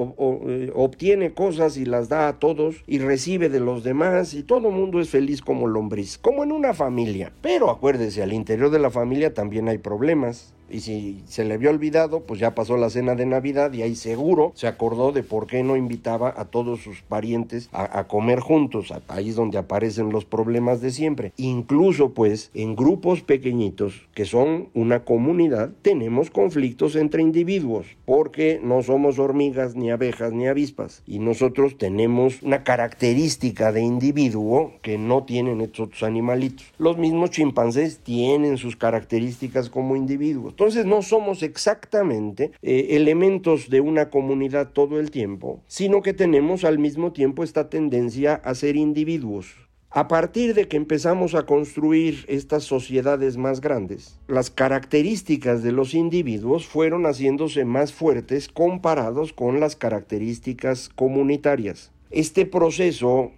eh, 0.48 0.72
obtiene 0.74 1.34
cosas 1.34 1.77
y 1.77 1.86
las 1.86 2.10
da 2.10 2.27
a 2.27 2.39
todos 2.39 2.84
y 2.88 3.00
recibe 3.00 3.50
de 3.50 3.60
los 3.60 3.84
demás 3.84 4.34
y 4.34 4.43
todo 4.43 4.69
el 4.69 4.75
mundo 4.75 5.00
es 5.00 5.10
feliz 5.10 5.41
como 5.41 5.67
lombriz, 5.67 6.17
como 6.17 6.43
en 6.43 6.51
una 6.51 6.74
familia. 6.74 7.31
Pero 7.41 7.69
acuérdese, 7.69 8.24
al 8.24 8.34
interior 8.34 8.69
de 8.69 8.79
la 8.79 8.89
familia 8.89 9.34
también 9.34 9.67
hay 9.67 9.77
problemas 9.77 10.53
y 10.72 10.81
si 10.81 11.24
se 11.27 11.43
le 11.46 11.55
había 11.55 11.69
olvidado, 11.69 12.22
pues 12.22 12.39
ya 12.39 12.55
pasó 12.55 12.77
la 12.77 12.89
cena 12.89 13.15
de 13.15 13.25
Navidad 13.25 13.74
y 13.74 13.81
ahí 13.81 13.96
seguro 13.96 14.51
se 14.55 14.67
acordó 14.67 15.12
de 15.12 15.24
por 15.24 15.48
qué 15.48 15.63
no 15.63 15.75
invitaba 15.75 16.34
a 16.36 16.46
todos 16.46 16.81
sus 16.81 17.01
parientes 17.01 17.69
a, 17.72 18.08
comer 18.08 18.39
juntos. 18.39 18.93
Ahí 19.08 19.29
es 19.29 19.36
donde 19.36 19.58
aparecen 19.58 20.10
los 20.10 20.25
problemas 20.25 20.81
de 20.81 20.91
siempre. 20.91 21.34
Incluso 21.38 22.13
pues 22.13 22.51
en 22.53 22.75
grupos 22.75 23.22
pequeñitos 23.22 24.08
que 24.13 24.25
son 24.25 24.69
una 24.74 25.03
comunidad, 25.03 25.72
tenemos 25.81 26.29
conflictos 26.29 26.95
entre 26.95 27.21
individuos 27.21 27.88
porque 28.05 28.59
no 28.63 28.83
somos 28.83 29.19
hormigas 29.19 29.75
ni 29.75 29.91
abejas 29.91 30.31
ni 30.31 30.48
avispas 30.48 31.03
y 31.07 31.19
nosotros 31.19 31.77
tenemos 31.77 32.41
una 32.43 32.63
característica 32.63 33.71
de 33.71 33.81
individuo 33.81 34.74
que 34.81 34.98
no 34.98 35.24
tienen 35.24 35.62
estos 35.62 35.79
otros 35.79 36.03
animalitos. 36.03 36.65
Los 36.77 36.98
mismos 36.98 37.31
chimpancés 37.31 38.00
tienen 38.00 38.57
sus 38.57 38.75
características 38.75 39.69
como 39.69 39.95
individuos. 39.95 40.53
Entonces 40.53 40.86
no 40.86 41.01
somos 41.01 41.43
exactamente 41.43 42.51
eh, 42.62 42.88
elementos 42.91 43.69
de 43.69 43.81
una 43.81 44.09
comunidad 44.09 44.71
todo 44.71 45.00
el 45.00 45.12
tiempo, 45.12 45.62
sino 45.67 46.01
que 46.01 46.13
tenemos 46.13 46.63
al 46.63 46.79
mismo 46.79 47.12
tiempo 47.12 47.43
esta 47.43 47.69
tendencia 47.69 48.36
a 48.36 48.55
ser 48.55 48.75
individuos. 48.75 49.68
A 49.91 50.08
partir 50.08 50.53
de 50.53 50.67
que 50.67 50.77
empezamos 50.77 51.34
a 51.34 51.48
construir 51.48 52.24
estas 52.27 52.63
sociedades 52.63 53.38
más 53.38 53.60
grandes, 53.60 54.19
las 54.27 54.51
características 54.51 55.63
de 55.63 55.72
los 55.72 55.96
individuos 55.96 56.67
fueron 56.67 57.08
haciéndose 57.08 57.65
más 57.65 57.91
fuertes 57.91 58.50
comparados 58.50 59.34
con 59.34 59.60
las 59.60 59.75
características 59.75 60.89
comunitarias. 60.89 61.91
Este 62.12 62.46
proceso 62.46 63.31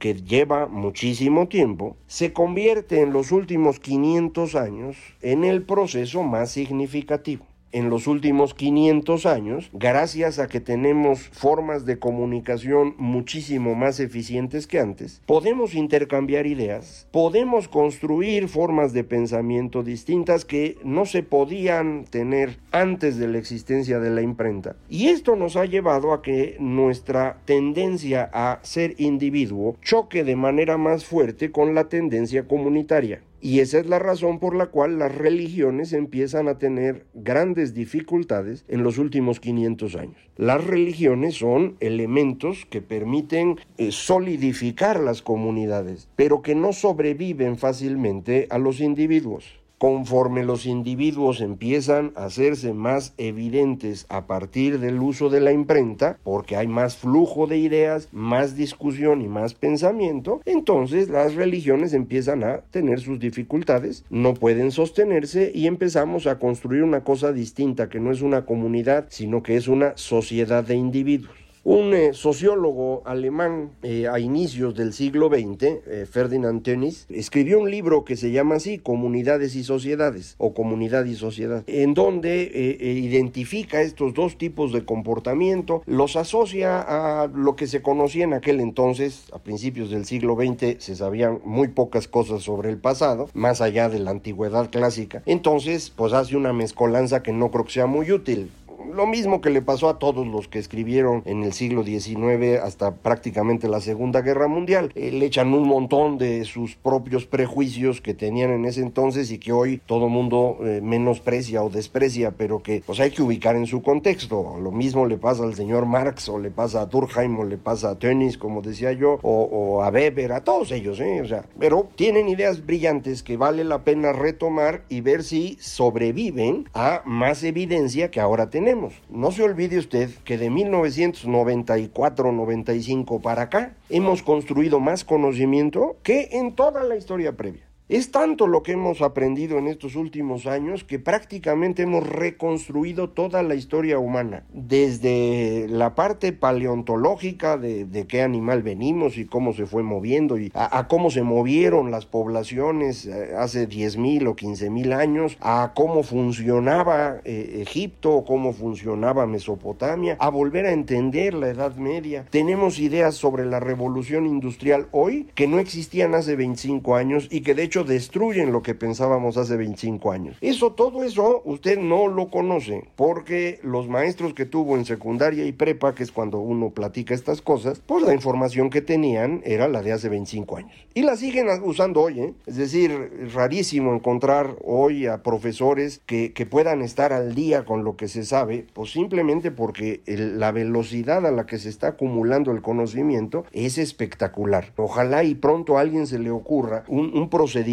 que 0.00 0.14
lleva 0.14 0.66
muchísimo 0.66 1.46
tiempo, 1.46 1.96
se 2.08 2.32
convierte 2.32 3.00
en 3.00 3.12
los 3.12 3.30
últimos 3.30 3.78
500 3.78 4.56
años 4.56 4.96
en 5.20 5.44
el 5.44 5.62
proceso 5.62 6.24
más 6.24 6.50
significativo 6.50 7.46
en 7.72 7.90
los 7.90 8.06
últimos 8.06 8.54
500 8.54 9.26
años, 9.26 9.70
gracias 9.72 10.38
a 10.38 10.46
que 10.46 10.60
tenemos 10.60 11.20
formas 11.28 11.84
de 11.86 11.98
comunicación 11.98 12.94
muchísimo 12.98 13.74
más 13.74 14.00
eficientes 14.00 14.66
que 14.66 14.78
antes, 14.78 15.22
podemos 15.26 15.74
intercambiar 15.74 16.46
ideas, 16.46 17.08
podemos 17.10 17.68
construir 17.68 18.48
formas 18.48 18.92
de 18.92 19.04
pensamiento 19.04 19.82
distintas 19.82 20.44
que 20.44 20.78
no 20.84 21.06
se 21.06 21.22
podían 21.22 22.04
tener 22.04 22.58
antes 22.70 23.18
de 23.18 23.28
la 23.28 23.38
existencia 23.38 23.98
de 23.98 24.10
la 24.10 24.22
imprenta. 24.22 24.76
Y 24.88 25.08
esto 25.08 25.36
nos 25.36 25.56
ha 25.56 25.64
llevado 25.64 26.12
a 26.12 26.22
que 26.22 26.56
nuestra 26.60 27.38
tendencia 27.44 28.30
a 28.32 28.60
ser 28.62 28.94
individuo 28.98 29.76
choque 29.82 30.24
de 30.24 30.36
manera 30.36 30.76
más 30.76 31.04
fuerte 31.04 31.50
con 31.50 31.74
la 31.74 31.88
tendencia 31.88 32.46
comunitaria. 32.46 33.22
Y 33.44 33.58
esa 33.58 33.80
es 33.80 33.86
la 33.86 33.98
razón 33.98 34.38
por 34.38 34.54
la 34.54 34.66
cual 34.66 35.00
las 35.00 35.12
religiones 35.12 35.92
empiezan 35.92 36.46
a 36.46 36.58
tener 36.58 37.06
grandes 37.12 37.74
dificultades 37.74 38.64
en 38.68 38.84
los 38.84 38.98
últimos 38.98 39.40
500 39.40 39.96
años. 39.96 40.30
Las 40.36 40.64
religiones 40.64 41.34
son 41.34 41.76
elementos 41.80 42.64
que 42.70 42.82
permiten 42.82 43.58
eh, 43.78 43.90
solidificar 43.90 45.00
las 45.00 45.22
comunidades, 45.22 46.08
pero 46.14 46.40
que 46.40 46.54
no 46.54 46.72
sobreviven 46.72 47.56
fácilmente 47.56 48.46
a 48.48 48.58
los 48.58 48.78
individuos 48.78 49.61
conforme 49.82 50.44
los 50.44 50.64
individuos 50.64 51.40
empiezan 51.40 52.12
a 52.14 52.26
hacerse 52.26 52.72
más 52.72 53.14
evidentes 53.18 54.06
a 54.10 54.28
partir 54.28 54.78
del 54.78 55.00
uso 55.00 55.28
de 55.28 55.40
la 55.40 55.50
imprenta, 55.50 56.20
porque 56.22 56.54
hay 56.54 56.68
más 56.68 56.96
flujo 56.96 57.48
de 57.48 57.58
ideas, 57.58 58.08
más 58.12 58.54
discusión 58.54 59.22
y 59.22 59.26
más 59.26 59.54
pensamiento, 59.54 60.40
entonces 60.44 61.08
las 61.08 61.34
religiones 61.34 61.94
empiezan 61.94 62.44
a 62.44 62.58
tener 62.70 63.00
sus 63.00 63.18
dificultades, 63.18 64.04
no 64.08 64.34
pueden 64.34 64.70
sostenerse 64.70 65.50
y 65.52 65.66
empezamos 65.66 66.28
a 66.28 66.38
construir 66.38 66.84
una 66.84 67.02
cosa 67.02 67.32
distinta 67.32 67.88
que 67.88 67.98
no 67.98 68.12
es 68.12 68.22
una 68.22 68.46
comunidad, 68.46 69.06
sino 69.08 69.42
que 69.42 69.56
es 69.56 69.66
una 69.66 69.96
sociedad 69.96 70.62
de 70.62 70.76
individuos. 70.76 71.41
Un 71.64 71.94
eh, 71.94 72.12
sociólogo 72.12 73.02
alemán 73.04 73.70
eh, 73.84 74.08
a 74.08 74.18
inicios 74.18 74.74
del 74.74 74.92
siglo 74.92 75.28
XX, 75.28 75.62
eh, 75.62 76.06
Ferdinand 76.10 76.60
Tönnies, 76.64 77.06
escribió 77.08 77.60
un 77.60 77.70
libro 77.70 78.04
que 78.04 78.16
se 78.16 78.32
llama 78.32 78.56
así, 78.56 78.78
Comunidades 78.78 79.54
y 79.54 79.62
Sociedades, 79.62 80.34
o 80.38 80.54
Comunidad 80.54 81.04
y 81.04 81.14
Sociedad, 81.14 81.62
en 81.68 81.94
donde 81.94 82.42
identifica 82.82 83.80
estos 83.80 84.12
dos 84.12 84.38
tipos 84.38 84.72
de 84.72 84.84
comportamiento, 84.84 85.82
los 85.86 86.16
asocia 86.16 86.80
a 86.80 87.28
lo 87.28 87.54
que 87.54 87.68
se 87.68 87.80
conocía 87.80 88.24
en 88.24 88.34
aquel 88.34 88.58
entonces, 88.58 89.26
a 89.32 89.38
principios 89.38 89.90
del 89.90 90.04
siglo 90.04 90.34
XX, 90.34 90.82
se 90.82 90.96
sabían 90.96 91.38
muy 91.44 91.68
pocas 91.68 92.08
cosas 92.08 92.42
sobre 92.42 92.70
el 92.70 92.78
pasado, 92.78 93.28
más 93.34 93.60
allá 93.60 93.88
de 93.88 94.00
la 94.00 94.10
antigüedad 94.10 94.68
clásica. 94.68 95.22
Entonces, 95.26 95.90
pues 95.94 96.12
hace 96.12 96.36
una 96.36 96.52
mezcolanza 96.52 97.22
que 97.22 97.32
no 97.32 97.52
creo 97.52 97.64
que 97.66 97.72
sea 97.72 97.86
muy 97.86 98.10
útil 98.10 98.50
lo 98.92 99.06
mismo 99.06 99.40
que 99.40 99.50
le 99.50 99.62
pasó 99.62 99.88
a 99.88 99.98
todos 99.98 100.26
los 100.26 100.48
que 100.48 100.58
escribieron 100.58 101.22
en 101.24 101.42
el 101.42 101.52
siglo 101.52 101.84
XIX 101.84 102.60
hasta 102.62 102.94
prácticamente 102.94 103.68
la 103.68 103.80
Segunda 103.80 104.20
Guerra 104.20 104.48
Mundial. 104.48 104.92
Eh, 104.94 105.10
le 105.12 105.26
echan 105.26 105.52
un 105.54 105.66
montón 105.66 106.18
de 106.18 106.44
sus 106.44 106.76
propios 106.76 107.26
prejuicios 107.26 108.00
que 108.00 108.14
tenían 108.14 108.50
en 108.50 108.64
ese 108.64 108.80
entonces 108.80 109.30
y 109.30 109.38
que 109.38 109.52
hoy 109.52 109.80
todo 109.84 110.08
mundo 110.08 110.58
eh, 110.62 110.80
menosprecia 110.82 111.62
o 111.62 111.70
desprecia, 111.70 112.32
pero 112.32 112.62
que 112.62 112.82
pues 112.84 113.00
hay 113.00 113.10
que 113.10 113.22
ubicar 113.22 113.56
en 113.56 113.66
su 113.66 113.82
contexto. 113.82 114.56
Lo 114.60 114.72
mismo 114.72 115.06
le 115.06 115.18
pasa 115.18 115.44
al 115.44 115.54
señor 115.54 115.86
Marx 115.86 116.28
o 116.28 116.38
le 116.38 116.50
pasa 116.50 116.82
a 116.82 116.86
Durkheim 116.86 117.38
o 117.38 117.44
le 117.44 117.58
pasa 117.58 117.90
a 117.90 117.98
Tönnies, 117.98 118.38
como 118.38 118.62
decía 118.62 118.92
yo, 118.92 119.18
o, 119.22 119.42
o 119.42 119.82
a 119.82 119.90
Weber, 119.90 120.32
a 120.32 120.44
todos 120.44 120.72
ellos, 120.72 121.00
¿eh? 121.00 121.20
O 121.22 121.26
sea, 121.26 121.44
pero 121.58 121.88
tienen 121.96 122.28
ideas 122.28 122.64
brillantes 122.64 123.22
que 123.22 123.36
vale 123.36 123.64
la 123.64 123.84
pena 123.84 124.12
retomar 124.12 124.82
y 124.88 125.00
ver 125.00 125.22
si 125.22 125.56
sobreviven 125.60 126.68
a 126.74 127.02
más 127.04 127.42
evidencia 127.42 128.10
que 128.10 128.20
ahora 128.20 128.50
tenemos. 128.50 128.71
No 129.10 129.32
se 129.32 129.42
olvide 129.42 129.78
usted 129.78 130.08
que 130.24 130.38
de 130.38 130.50
1994-95 130.50 133.20
para 133.20 133.42
acá 133.42 133.74
hemos 133.90 134.22
construido 134.22 134.80
más 134.80 135.04
conocimiento 135.04 135.98
que 136.02 136.30
en 136.32 136.54
toda 136.54 136.82
la 136.82 136.96
historia 136.96 137.36
previa. 137.36 137.71
Es 137.92 138.10
tanto 138.10 138.46
lo 138.46 138.62
que 138.62 138.72
hemos 138.72 139.02
aprendido 139.02 139.58
en 139.58 139.68
estos 139.68 139.96
últimos 139.96 140.46
años 140.46 140.82
que 140.82 140.98
prácticamente 140.98 141.82
hemos 141.82 142.08
reconstruido 142.08 143.10
toda 143.10 143.42
la 143.42 143.54
historia 143.54 143.98
humana, 143.98 144.44
desde 144.54 145.66
la 145.68 145.94
parte 145.94 146.32
paleontológica 146.32 147.58
de, 147.58 148.06
qué 148.08 148.22
animal 148.22 148.62
venimos 148.62 149.18
y 149.18 149.26
cómo 149.26 149.52
se 149.52 149.66
fue 149.66 149.82
moviendo 149.82 150.38
y 150.38 150.50
a, 150.54 150.88
cómo 150.88 151.10
se 151.10 151.22
movieron 151.22 151.90
las 151.90 152.06
poblaciones 152.06 153.04
eh, 153.04 153.34
hace 153.36 153.68
10.000 153.68 154.26
o 154.26 154.36
15.000 154.36 154.98
años, 154.98 155.36
a 155.42 155.72
cómo 155.74 156.02
funcionaba 156.02 157.20
eh, 157.26 157.58
Egipto, 157.60 158.24
cómo 158.26 158.54
funcionaba 158.54 159.26
Mesopotamia, 159.26 160.16
a 160.18 160.30
volver 160.30 160.64
a 160.64 160.72
entender 160.72 161.34
la 161.34 161.50
Edad 161.50 161.76
Media. 161.76 162.24
Tenemos 162.30 162.78
ideas 162.78 163.16
sobre 163.16 163.44
la 163.44 163.60
revolución 163.60 164.24
industrial 164.24 164.88
hoy 164.92 165.28
que 165.34 165.46
no 165.46 165.58
existían 165.58 166.14
hace 166.14 166.36
25 166.36 166.96
años 166.96 167.28
y 167.30 167.42
que 167.42 167.52
de 167.54 167.64
hecho 167.64 167.81
destruyen 167.84 168.52
lo 168.52 168.62
que 168.62 168.74
pensábamos 168.74 169.36
hace 169.36 169.56
25 169.56 170.12
años. 170.12 170.36
Eso, 170.40 170.72
todo 170.72 171.04
eso, 171.04 171.42
usted 171.44 171.78
no 171.78 172.08
lo 172.08 172.30
conoce 172.30 172.84
porque 172.96 173.58
los 173.62 173.88
maestros 173.88 174.34
que 174.34 174.46
tuvo 174.46 174.76
en 174.76 174.84
secundaria 174.84 175.44
y 175.44 175.52
prepa, 175.52 175.94
que 175.94 176.02
es 176.02 176.12
cuando 176.12 176.38
uno 176.38 176.70
platica 176.70 177.14
estas 177.14 177.42
cosas, 177.42 177.80
pues 177.86 178.02
la 178.02 178.14
información 178.14 178.70
que 178.70 178.80
tenían 178.80 179.42
era 179.44 179.68
la 179.68 179.82
de 179.82 179.92
hace 179.92 180.08
25 180.08 180.56
años. 180.56 180.72
Y 180.94 181.02
la 181.02 181.16
siguen 181.16 181.48
usando 181.64 182.02
hoy, 182.02 182.20
¿eh? 182.20 182.34
Es 182.46 182.56
decir, 182.56 183.30
rarísimo 183.32 183.94
encontrar 183.94 184.56
hoy 184.64 185.06
a 185.06 185.22
profesores 185.22 186.00
que, 186.06 186.32
puedan 186.50 186.82
estar 186.82 187.12
al 187.12 187.34
día 187.34 187.64
con 187.64 187.84
lo 187.84 187.96
que 187.96 188.08
se 188.08 188.24
sabe, 188.24 188.66
pues 188.74 188.90
simplemente 188.90 189.52
porque 189.52 190.02
la 190.06 190.50
velocidad 190.50 191.24
a 191.24 191.30
la 191.30 191.46
que 191.46 191.56
se 191.56 191.68
está 191.68 191.88
acumulando 191.88 192.50
el 192.50 192.62
conocimiento 192.62 193.44
es 193.52 193.78
espectacular. 193.78 194.72
Ojalá 194.76 195.22
y 195.24 195.34
pronto 195.36 195.78
a 195.78 195.80
alguien 195.80 196.06
se 196.06 196.18
le 196.18 196.30
ocurra 196.30 196.84
un 196.88 197.30
procedimiento 197.30 197.71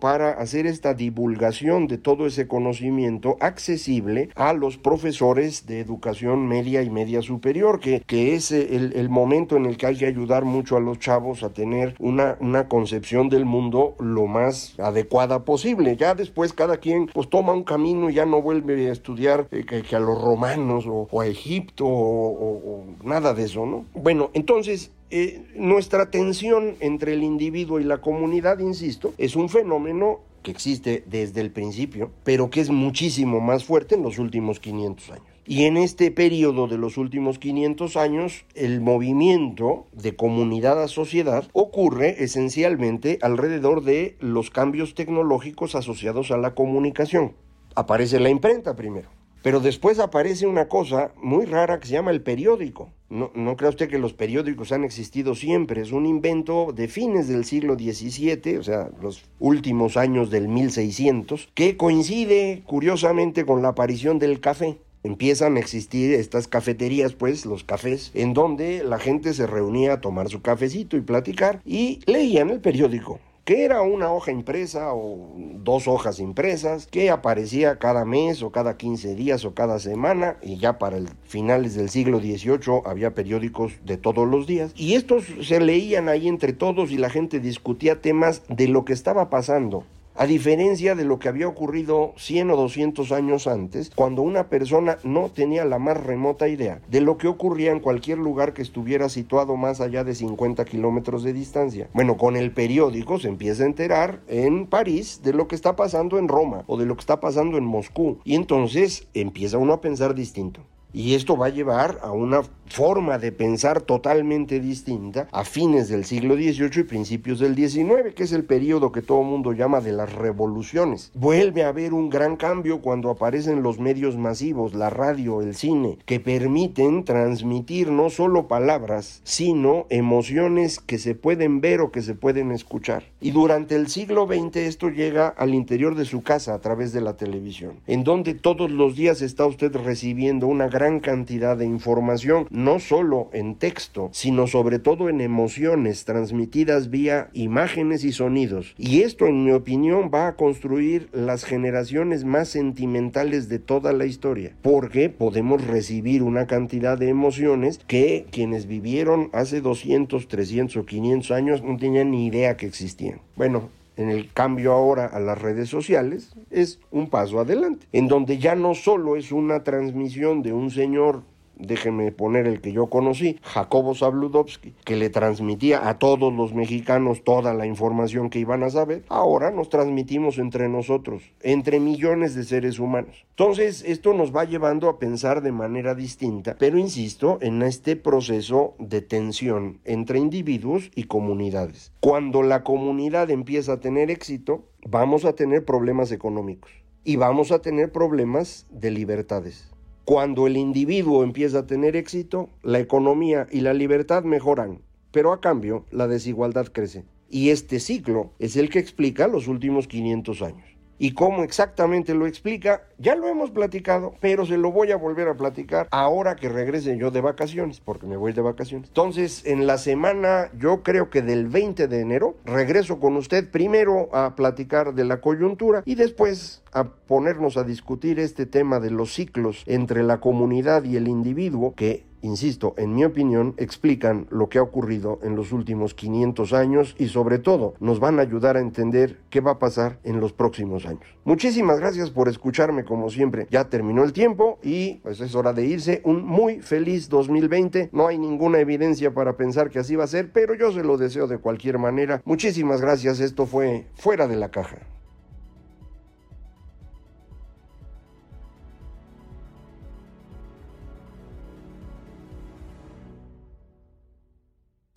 para 0.00 0.30
hacer 0.32 0.66
esta 0.66 0.94
divulgación 0.94 1.86
de 1.86 1.98
todo 1.98 2.26
ese 2.26 2.48
conocimiento 2.48 3.36
accesible 3.40 4.30
a 4.34 4.52
los 4.52 4.78
profesores 4.78 5.66
de 5.66 5.80
educación 5.80 6.48
media 6.48 6.82
y 6.82 6.90
media 6.90 7.22
superior, 7.22 7.80
que, 7.80 8.02
que 8.06 8.34
es 8.34 8.50
el, 8.50 8.92
el 8.94 9.08
momento 9.08 9.56
en 9.56 9.66
el 9.66 9.76
que 9.76 9.86
hay 9.86 9.96
que 9.96 10.06
ayudar 10.06 10.44
mucho 10.44 10.76
a 10.76 10.80
los 10.80 10.98
chavos 10.98 11.42
a 11.42 11.50
tener 11.50 11.94
una, 11.98 12.36
una 12.40 12.68
concepción 12.68 13.28
del 13.28 13.44
mundo 13.44 13.94
lo 13.98 14.26
más 14.26 14.74
adecuada 14.78 15.44
posible. 15.44 15.96
Ya 15.96 16.14
después 16.14 16.52
cada 16.52 16.78
quien 16.78 17.06
pues 17.06 17.28
toma 17.28 17.52
un 17.52 17.64
camino 17.64 18.10
y 18.10 18.14
ya 18.14 18.26
no 18.26 18.40
vuelve 18.42 18.88
a 18.88 18.92
estudiar 18.92 19.48
eh, 19.50 19.64
que, 19.64 19.94
a 19.94 20.00
los 20.00 20.20
romanos 20.20 20.84
o, 20.88 21.20
a 21.20 21.26
Egipto 21.26 21.84
o, 21.86 22.84
nada 23.02 23.34
de 23.34 23.44
eso, 23.44 23.66
¿no? 23.66 23.84
Bueno, 23.94 24.30
entonces 24.34 24.90
eh, 25.16 25.44
nuestra 25.54 26.10
tensión 26.10 26.74
entre 26.80 27.12
el 27.12 27.22
individuo 27.22 27.78
y 27.78 27.84
la 27.84 28.00
comunidad, 28.00 28.58
insisto, 28.58 29.14
es 29.16 29.36
un 29.36 29.48
fenómeno 29.48 30.22
que 30.42 30.50
existe 30.50 31.04
desde 31.06 31.40
el 31.40 31.52
principio, 31.52 32.10
pero 32.24 32.50
que 32.50 32.60
es 32.60 32.70
muchísimo 32.70 33.38
más 33.38 33.62
fuerte 33.62 33.94
en 33.94 34.02
los 34.02 34.18
últimos 34.18 34.58
500 34.58 35.10
años. 35.12 35.26
Y 35.46 35.66
en 35.66 35.76
este 35.76 36.10
periodo 36.10 36.66
de 36.66 36.78
los 36.78 36.96
últimos 36.96 37.38
500 37.38 37.96
años, 37.96 38.44
el 38.56 38.80
movimiento 38.80 39.86
de 39.92 40.16
comunidad 40.16 40.82
a 40.82 40.88
sociedad 40.88 41.48
ocurre 41.52 42.24
esencialmente 42.24 43.20
alrededor 43.22 43.84
de 43.84 44.16
los 44.18 44.50
cambios 44.50 44.96
tecnológicos 44.96 45.76
asociados 45.76 46.32
a 46.32 46.38
la 46.38 46.56
comunicación. 46.56 47.36
Aparece 47.76 48.18
la 48.18 48.30
imprenta 48.30 48.74
primero, 48.74 49.10
pero 49.44 49.60
después 49.60 49.98
aparece 49.98 50.46
una 50.46 50.68
cosa 50.68 51.12
muy 51.22 51.44
rara 51.44 51.78
que 51.78 51.86
se 51.86 51.92
llama 51.92 52.12
el 52.12 52.22
periódico. 52.22 52.88
No, 53.10 53.30
no 53.34 53.58
crea 53.58 53.68
usted 53.68 53.90
que 53.90 53.98
los 53.98 54.14
periódicos 54.14 54.72
han 54.72 54.84
existido 54.84 55.34
siempre, 55.34 55.82
es 55.82 55.92
un 55.92 56.06
invento 56.06 56.72
de 56.74 56.88
fines 56.88 57.28
del 57.28 57.44
siglo 57.44 57.74
XVII, 57.74 58.56
o 58.56 58.62
sea, 58.62 58.88
los 59.02 59.22
últimos 59.38 59.98
años 59.98 60.30
del 60.30 60.48
1600, 60.48 61.50
que 61.52 61.76
coincide 61.76 62.62
curiosamente 62.64 63.44
con 63.44 63.60
la 63.60 63.68
aparición 63.68 64.18
del 64.18 64.40
café. 64.40 64.78
Empiezan 65.02 65.58
a 65.58 65.60
existir 65.60 66.14
estas 66.14 66.48
cafeterías, 66.48 67.12
pues 67.12 67.44
los 67.44 67.64
cafés, 67.64 68.12
en 68.14 68.32
donde 68.32 68.82
la 68.82 68.98
gente 68.98 69.34
se 69.34 69.46
reunía 69.46 69.92
a 69.92 70.00
tomar 70.00 70.30
su 70.30 70.40
cafecito 70.40 70.96
y 70.96 71.02
platicar 71.02 71.60
y 71.66 72.00
leían 72.06 72.48
el 72.48 72.60
periódico 72.60 73.20
que 73.44 73.64
era 73.64 73.82
una 73.82 74.10
hoja 74.10 74.32
impresa 74.32 74.94
o 74.94 75.34
dos 75.36 75.86
hojas 75.86 76.18
impresas, 76.18 76.86
que 76.86 77.10
aparecía 77.10 77.78
cada 77.78 78.04
mes 78.04 78.42
o 78.42 78.50
cada 78.50 78.76
15 78.76 79.14
días 79.14 79.44
o 79.44 79.54
cada 79.54 79.78
semana, 79.78 80.38
y 80.42 80.56
ya 80.58 80.78
para 80.78 80.96
el 80.96 81.08
finales 81.24 81.74
del 81.74 81.90
siglo 81.90 82.20
XVIII 82.20 82.82
había 82.86 83.14
periódicos 83.14 83.72
de 83.84 83.98
todos 83.98 84.26
los 84.26 84.46
días, 84.46 84.72
y 84.76 84.94
estos 84.94 85.24
se 85.42 85.60
leían 85.60 86.08
ahí 86.08 86.26
entre 86.26 86.52
todos 86.52 86.90
y 86.90 86.96
la 86.96 87.10
gente 87.10 87.38
discutía 87.40 88.00
temas 88.00 88.42
de 88.48 88.68
lo 88.68 88.84
que 88.84 88.94
estaba 88.94 89.28
pasando 89.28 89.84
a 90.14 90.26
diferencia 90.26 90.94
de 90.94 91.04
lo 91.04 91.18
que 91.18 91.28
había 91.28 91.48
ocurrido 91.48 92.12
100 92.16 92.50
o 92.50 92.56
200 92.56 93.12
años 93.12 93.46
antes, 93.46 93.90
cuando 93.94 94.22
una 94.22 94.48
persona 94.48 94.98
no 95.02 95.28
tenía 95.28 95.64
la 95.64 95.78
más 95.78 96.02
remota 96.02 96.48
idea 96.48 96.80
de 96.88 97.00
lo 97.00 97.18
que 97.18 97.28
ocurría 97.28 97.72
en 97.72 97.80
cualquier 97.80 98.18
lugar 98.18 98.54
que 98.54 98.62
estuviera 98.62 99.08
situado 99.08 99.56
más 99.56 99.80
allá 99.80 100.04
de 100.04 100.14
50 100.14 100.64
kilómetros 100.64 101.22
de 101.22 101.32
distancia. 101.32 101.88
Bueno, 101.92 102.16
con 102.16 102.36
el 102.36 102.52
periódico 102.52 103.18
se 103.18 103.28
empieza 103.28 103.64
a 103.64 103.66
enterar 103.66 104.20
en 104.28 104.66
París 104.66 105.20
de 105.22 105.32
lo 105.32 105.48
que 105.48 105.54
está 105.54 105.76
pasando 105.76 106.18
en 106.18 106.28
Roma 106.28 106.64
o 106.66 106.76
de 106.76 106.86
lo 106.86 106.94
que 106.94 107.00
está 107.00 107.20
pasando 107.20 107.58
en 107.58 107.64
Moscú. 107.64 108.18
Y 108.24 108.34
entonces 108.34 109.08
empieza 109.14 109.58
uno 109.58 109.74
a 109.74 109.80
pensar 109.80 110.14
distinto. 110.14 110.60
Y 110.94 111.14
esto 111.14 111.36
va 111.36 111.46
a 111.46 111.50
llevar 111.50 111.98
a 112.02 112.12
una 112.12 112.42
forma 112.66 113.18
de 113.18 113.32
pensar 113.32 113.82
totalmente 113.82 114.60
distinta 114.60 115.28
a 115.32 115.44
fines 115.44 115.88
del 115.88 116.04
siglo 116.04 116.34
XVIII 116.34 116.80
y 116.80 116.82
principios 116.84 117.40
del 117.40 117.54
XIX, 117.54 118.14
que 118.14 118.22
es 118.22 118.32
el 118.32 118.44
periodo 118.44 118.92
que 118.92 119.02
todo 119.02 119.22
mundo 119.22 119.52
llama 119.52 119.80
de 119.80 119.92
las 119.92 120.12
revoluciones. 120.12 121.10
Vuelve 121.14 121.64
a 121.64 121.68
haber 121.68 121.94
un 121.94 122.10
gran 122.10 122.36
cambio 122.36 122.80
cuando 122.80 123.10
aparecen 123.10 123.62
los 123.62 123.78
medios 123.78 124.16
masivos, 124.16 124.74
la 124.74 124.88
radio, 124.88 125.42
el 125.42 125.54
cine, 125.54 125.98
que 126.06 126.20
permiten 126.20 127.04
transmitir 127.04 127.90
no 127.90 128.08
solo 128.08 128.46
palabras, 128.46 129.20
sino 129.24 129.86
emociones 129.90 130.78
que 130.78 130.98
se 130.98 131.14
pueden 131.14 131.60
ver 131.60 131.80
o 131.80 131.90
que 131.90 132.02
se 132.02 132.14
pueden 132.14 132.52
escuchar. 132.52 133.04
Y 133.20 133.32
durante 133.32 133.74
el 133.74 133.88
siglo 133.88 134.26
XX 134.26 134.56
esto 134.56 134.90
llega 134.90 135.28
al 135.28 135.54
interior 135.54 135.96
de 135.96 136.04
su 136.04 136.22
casa 136.22 136.54
a 136.54 136.60
través 136.60 136.92
de 136.92 137.00
la 137.00 137.16
televisión, 137.16 137.80
en 137.86 138.04
donde 138.04 138.34
todos 138.34 138.70
los 138.70 138.96
días 138.96 139.22
está 139.22 139.46
usted 139.46 139.74
recibiendo 139.74 140.46
una 140.46 140.68
gran 140.68 140.83
cantidad 141.00 141.56
de 141.56 141.66
información, 141.66 142.46
no 142.50 142.78
solo 142.78 143.30
en 143.32 143.56
texto, 143.56 144.10
sino 144.12 144.46
sobre 144.46 144.78
todo 144.78 145.08
en 145.08 145.20
emociones 145.20 146.04
transmitidas 146.04 146.90
vía 146.90 147.28
imágenes 147.32 148.04
y 148.04 148.12
sonidos. 148.12 148.74
Y 148.78 149.02
esto, 149.02 149.26
en 149.26 149.44
mi 149.44 149.52
opinión, 149.52 150.10
va 150.12 150.28
a 150.28 150.36
construir 150.36 151.08
las 151.12 151.44
generaciones 151.44 152.24
más 152.24 152.48
sentimentales 152.48 153.48
de 153.48 153.58
toda 153.58 153.92
la 153.92 154.06
historia, 154.06 154.52
porque 154.62 155.08
podemos 155.08 155.66
recibir 155.66 156.22
una 156.22 156.46
cantidad 156.46 156.98
de 156.98 157.08
emociones 157.08 157.80
que 157.86 158.26
quienes 158.30 158.66
vivieron 158.66 159.30
hace 159.32 159.60
200, 159.60 160.28
300 160.28 160.76
o 160.76 160.86
500 160.86 161.30
años 161.30 161.62
no 161.62 161.76
tenían 161.76 162.10
ni 162.10 162.26
idea 162.26 162.56
que 162.56 162.66
existían. 162.66 163.20
Bueno, 163.36 163.70
en 163.96 164.10
el 164.10 164.32
cambio 164.32 164.72
ahora 164.72 165.06
a 165.06 165.20
las 165.20 165.40
redes 165.40 165.68
sociales 165.68 166.34
es 166.50 166.80
un 166.90 167.08
paso 167.08 167.40
adelante, 167.40 167.86
en 167.92 168.08
donde 168.08 168.38
ya 168.38 168.54
no 168.54 168.74
solo 168.74 169.16
es 169.16 169.32
una 169.32 169.62
transmisión 169.62 170.42
de 170.42 170.52
un 170.52 170.70
señor 170.70 171.22
déjenme 171.56 172.12
poner 172.12 172.46
el 172.46 172.60
que 172.60 172.72
yo 172.72 172.86
conocí, 172.86 173.38
Jacobo 173.42 173.94
Zabludovsky, 173.94 174.74
que 174.84 174.96
le 174.96 175.10
transmitía 175.10 175.88
a 175.88 175.98
todos 175.98 176.32
los 176.32 176.54
mexicanos 176.54 177.24
toda 177.24 177.54
la 177.54 177.66
información 177.66 178.30
que 178.30 178.38
iban 178.38 178.62
a 178.62 178.70
saber, 178.70 179.04
ahora 179.08 179.50
nos 179.50 179.68
transmitimos 179.68 180.38
entre 180.38 180.68
nosotros, 180.68 181.22
entre 181.40 181.80
millones 181.80 182.34
de 182.34 182.44
seres 182.44 182.78
humanos. 182.78 183.26
Entonces, 183.30 183.84
esto 183.86 184.14
nos 184.14 184.34
va 184.34 184.44
llevando 184.44 184.88
a 184.88 184.98
pensar 184.98 185.42
de 185.42 185.52
manera 185.52 185.94
distinta, 185.94 186.56
pero 186.58 186.78
insisto, 186.78 187.38
en 187.40 187.62
este 187.62 187.96
proceso 187.96 188.74
de 188.78 189.00
tensión 189.00 189.80
entre 189.84 190.18
individuos 190.18 190.90
y 190.94 191.04
comunidades. 191.04 191.92
Cuando 192.00 192.42
la 192.42 192.62
comunidad 192.62 193.30
empieza 193.30 193.74
a 193.74 193.80
tener 193.80 194.10
éxito, 194.10 194.64
vamos 194.86 195.24
a 195.24 195.34
tener 195.34 195.64
problemas 195.64 196.12
económicos 196.12 196.70
y 197.04 197.16
vamos 197.16 197.52
a 197.52 197.60
tener 197.60 197.92
problemas 197.92 198.66
de 198.70 198.90
libertades. 198.90 199.73
Cuando 200.04 200.46
el 200.46 200.58
individuo 200.58 201.24
empieza 201.24 201.60
a 201.60 201.66
tener 201.66 201.96
éxito, 201.96 202.50
la 202.62 202.78
economía 202.78 203.46
y 203.50 203.60
la 203.60 203.72
libertad 203.72 204.22
mejoran, 204.22 204.82
pero 205.12 205.32
a 205.32 205.40
cambio 205.40 205.86
la 205.90 206.06
desigualdad 206.06 206.66
crece. 206.66 207.04
Y 207.30 207.48
este 207.48 207.80
ciclo 207.80 208.32
es 208.38 208.56
el 208.56 208.68
que 208.68 208.80
explica 208.80 209.28
los 209.28 209.48
últimos 209.48 209.88
500 209.88 210.42
años. 210.42 210.73
Y 210.98 211.12
cómo 211.12 211.42
exactamente 211.42 212.14
lo 212.14 212.26
explica, 212.26 212.82
ya 212.98 213.14
lo 213.16 213.28
hemos 213.28 213.50
platicado, 213.50 214.14
pero 214.20 214.46
se 214.46 214.56
lo 214.56 214.70
voy 214.70 214.92
a 214.92 214.96
volver 214.96 215.28
a 215.28 215.34
platicar 215.34 215.88
ahora 215.90 216.36
que 216.36 216.48
regrese 216.48 216.96
yo 216.96 217.10
de 217.10 217.20
vacaciones, 217.20 217.80
porque 217.80 218.06
me 218.06 218.16
voy 218.16 218.32
de 218.32 218.42
vacaciones. 218.42 218.88
Entonces, 218.88 219.44
en 219.44 219.66
la 219.66 219.78
semana, 219.78 220.50
yo 220.58 220.82
creo 220.82 221.10
que 221.10 221.22
del 221.22 221.48
20 221.48 221.88
de 221.88 222.00
enero, 222.00 222.36
regreso 222.44 223.00
con 223.00 223.16
usted 223.16 223.50
primero 223.50 224.08
a 224.14 224.36
platicar 224.36 224.94
de 224.94 225.04
la 225.04 225.20
coyuntura 225.20 225.82
y 225.84 225.96
después 225.96 226.62
a 226.72 226.84
ponernos 226.84 227.56
a 227.56 227.64
discutir 227.64 228.18
este 228.18 228.46
tema 228.46 228.80
de 228.80 228.90
los 228.90 229.14
ciclos 229.14 229.62
entre 229.66 230.02
la 230.02 230.20
comunidad 230.20 230.84
y 230.84 230.96
el 230.96 231.08
individuo 231.08 231.74
que 231.74 232.04
insisto, 232.24 232.74
en 232.76 232.94
mi 232.94 233.04
opinión, 233.04 233.54
explican 233.58 234.26
lo 234.30 234.48
que 234.48 234.58
ha 234.58 234.62
ocurrido 234.62 235.18
en 235.22 235.36
los 235.36 235.52
últimos 235.52 235.94
500 235.94 236.52
años 236.52 236.96
y 236.98 237.08
sobre 237.08 237.38
todo 237.38 237.74
nos 237.80 238.00
van 238.00 238.18
a 238.18 238.22
ayudar 238.22 238.56
a 238.56 238.60
entender 238.60 239.18
qué 239.30 239.40
va 239.40 239.52
a 239.52 239.58
pasar 239.58 239.98
en 240.04 240.20
los 240.20 240.32
próximos 240.32 240.86
años. 240.86 241.04
Muchísimas 241.24 241.78
gracias 241.78 242.10
por 242.10 242.28
escucharme 242.28 242.84
como 242.84 243.10
siempre. 243.10 243.46
Ya 243.50 243.68
terminó 243.68 244.04
el 244.04 244.12
tiempo 244.12 244.58
y 244.62 244.94
pues 244.96 245.20
es 245.20 245.34
hora 245.34 245.52
de 245.52 245.66
irse. 245.66 246.00
Un 246.04 246.24
muy 246.24 246.60
feliz 246.60 247.08
2020. 247.08 247.90
No 247.92 248.06
hay 248.06 248.18
ninguna 248.18 248.58
evidencia 248.58 249.12
para 249.12 249.36
pensar 249.36 249.70
que 249.70 249.78
así 249.78 249.96
va 249.96 250.04
a 250.04 250.08
ser, 250.08 250.32
pero 250.32 250.54
yo 250.54 250.72
se 250.72 250.82
lo 250.82 250.96
deseo 250.96 251.26
de 251.26 251.38
cualquier 251.38 251.78
manera. 251.78 252.22
Muchísimas 252.24 252.80
gracias. 252.80 253.20
Esto 253.20 253.46
fue 253.46 253.86
fuera 253.94 254.26
de 254.26 254.36
la 254.36 254.50
caja. 254.50 254.78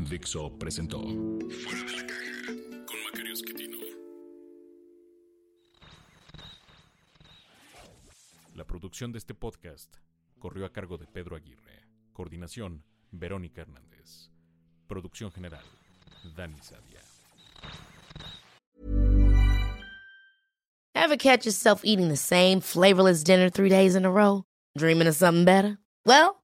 Dixo 0.10 0.58
presentó 0.58 1.02
Fuera 1.02 1.84
de 1.84 1.98
la 1.98 2.08
caja 2.08 2.86
con 2.86 3.04
Macario 3.04 3.34
Esquetino. 3.34 3.78
La 8.56 8.63
producción 8.65 9.12
de 9.12 9.17
este 9.17 9.34
podcast 9.34 9.93
corrió 10.39 10.65
a 10.65 10.72
cargo 10.72 10.98
de 10.98 11.08
Pedro 11.08 11.36
Aguirre. 11.36 11.84
Coordinación, 12.13 12.86
Verónica 13.12 13.62
Hernández. 13.62 14.30
Producción 14.88 15.30
general, 15.30 15.65
Dani 16.38 16.58
Sadia. 16.62 17.02
Ever 20.96 21.17
catch 21.17 21.46
yourself 21.46 21.84
eating 21.84 22.08
the 22.08 22.15
same 22.15 22.62
flavorless 22.62 23.24
dinner 23.24 23.50
three 23.50 23.70
days 23.70 23.93
in 23.96 24.06
a 24.06 24.12
row? 24.12 24.46
Dreaming 24.78 25.08
of 25.08 25.15
something 25.15 25.43
better? 25.43 25.78
Well, 26.06 26.43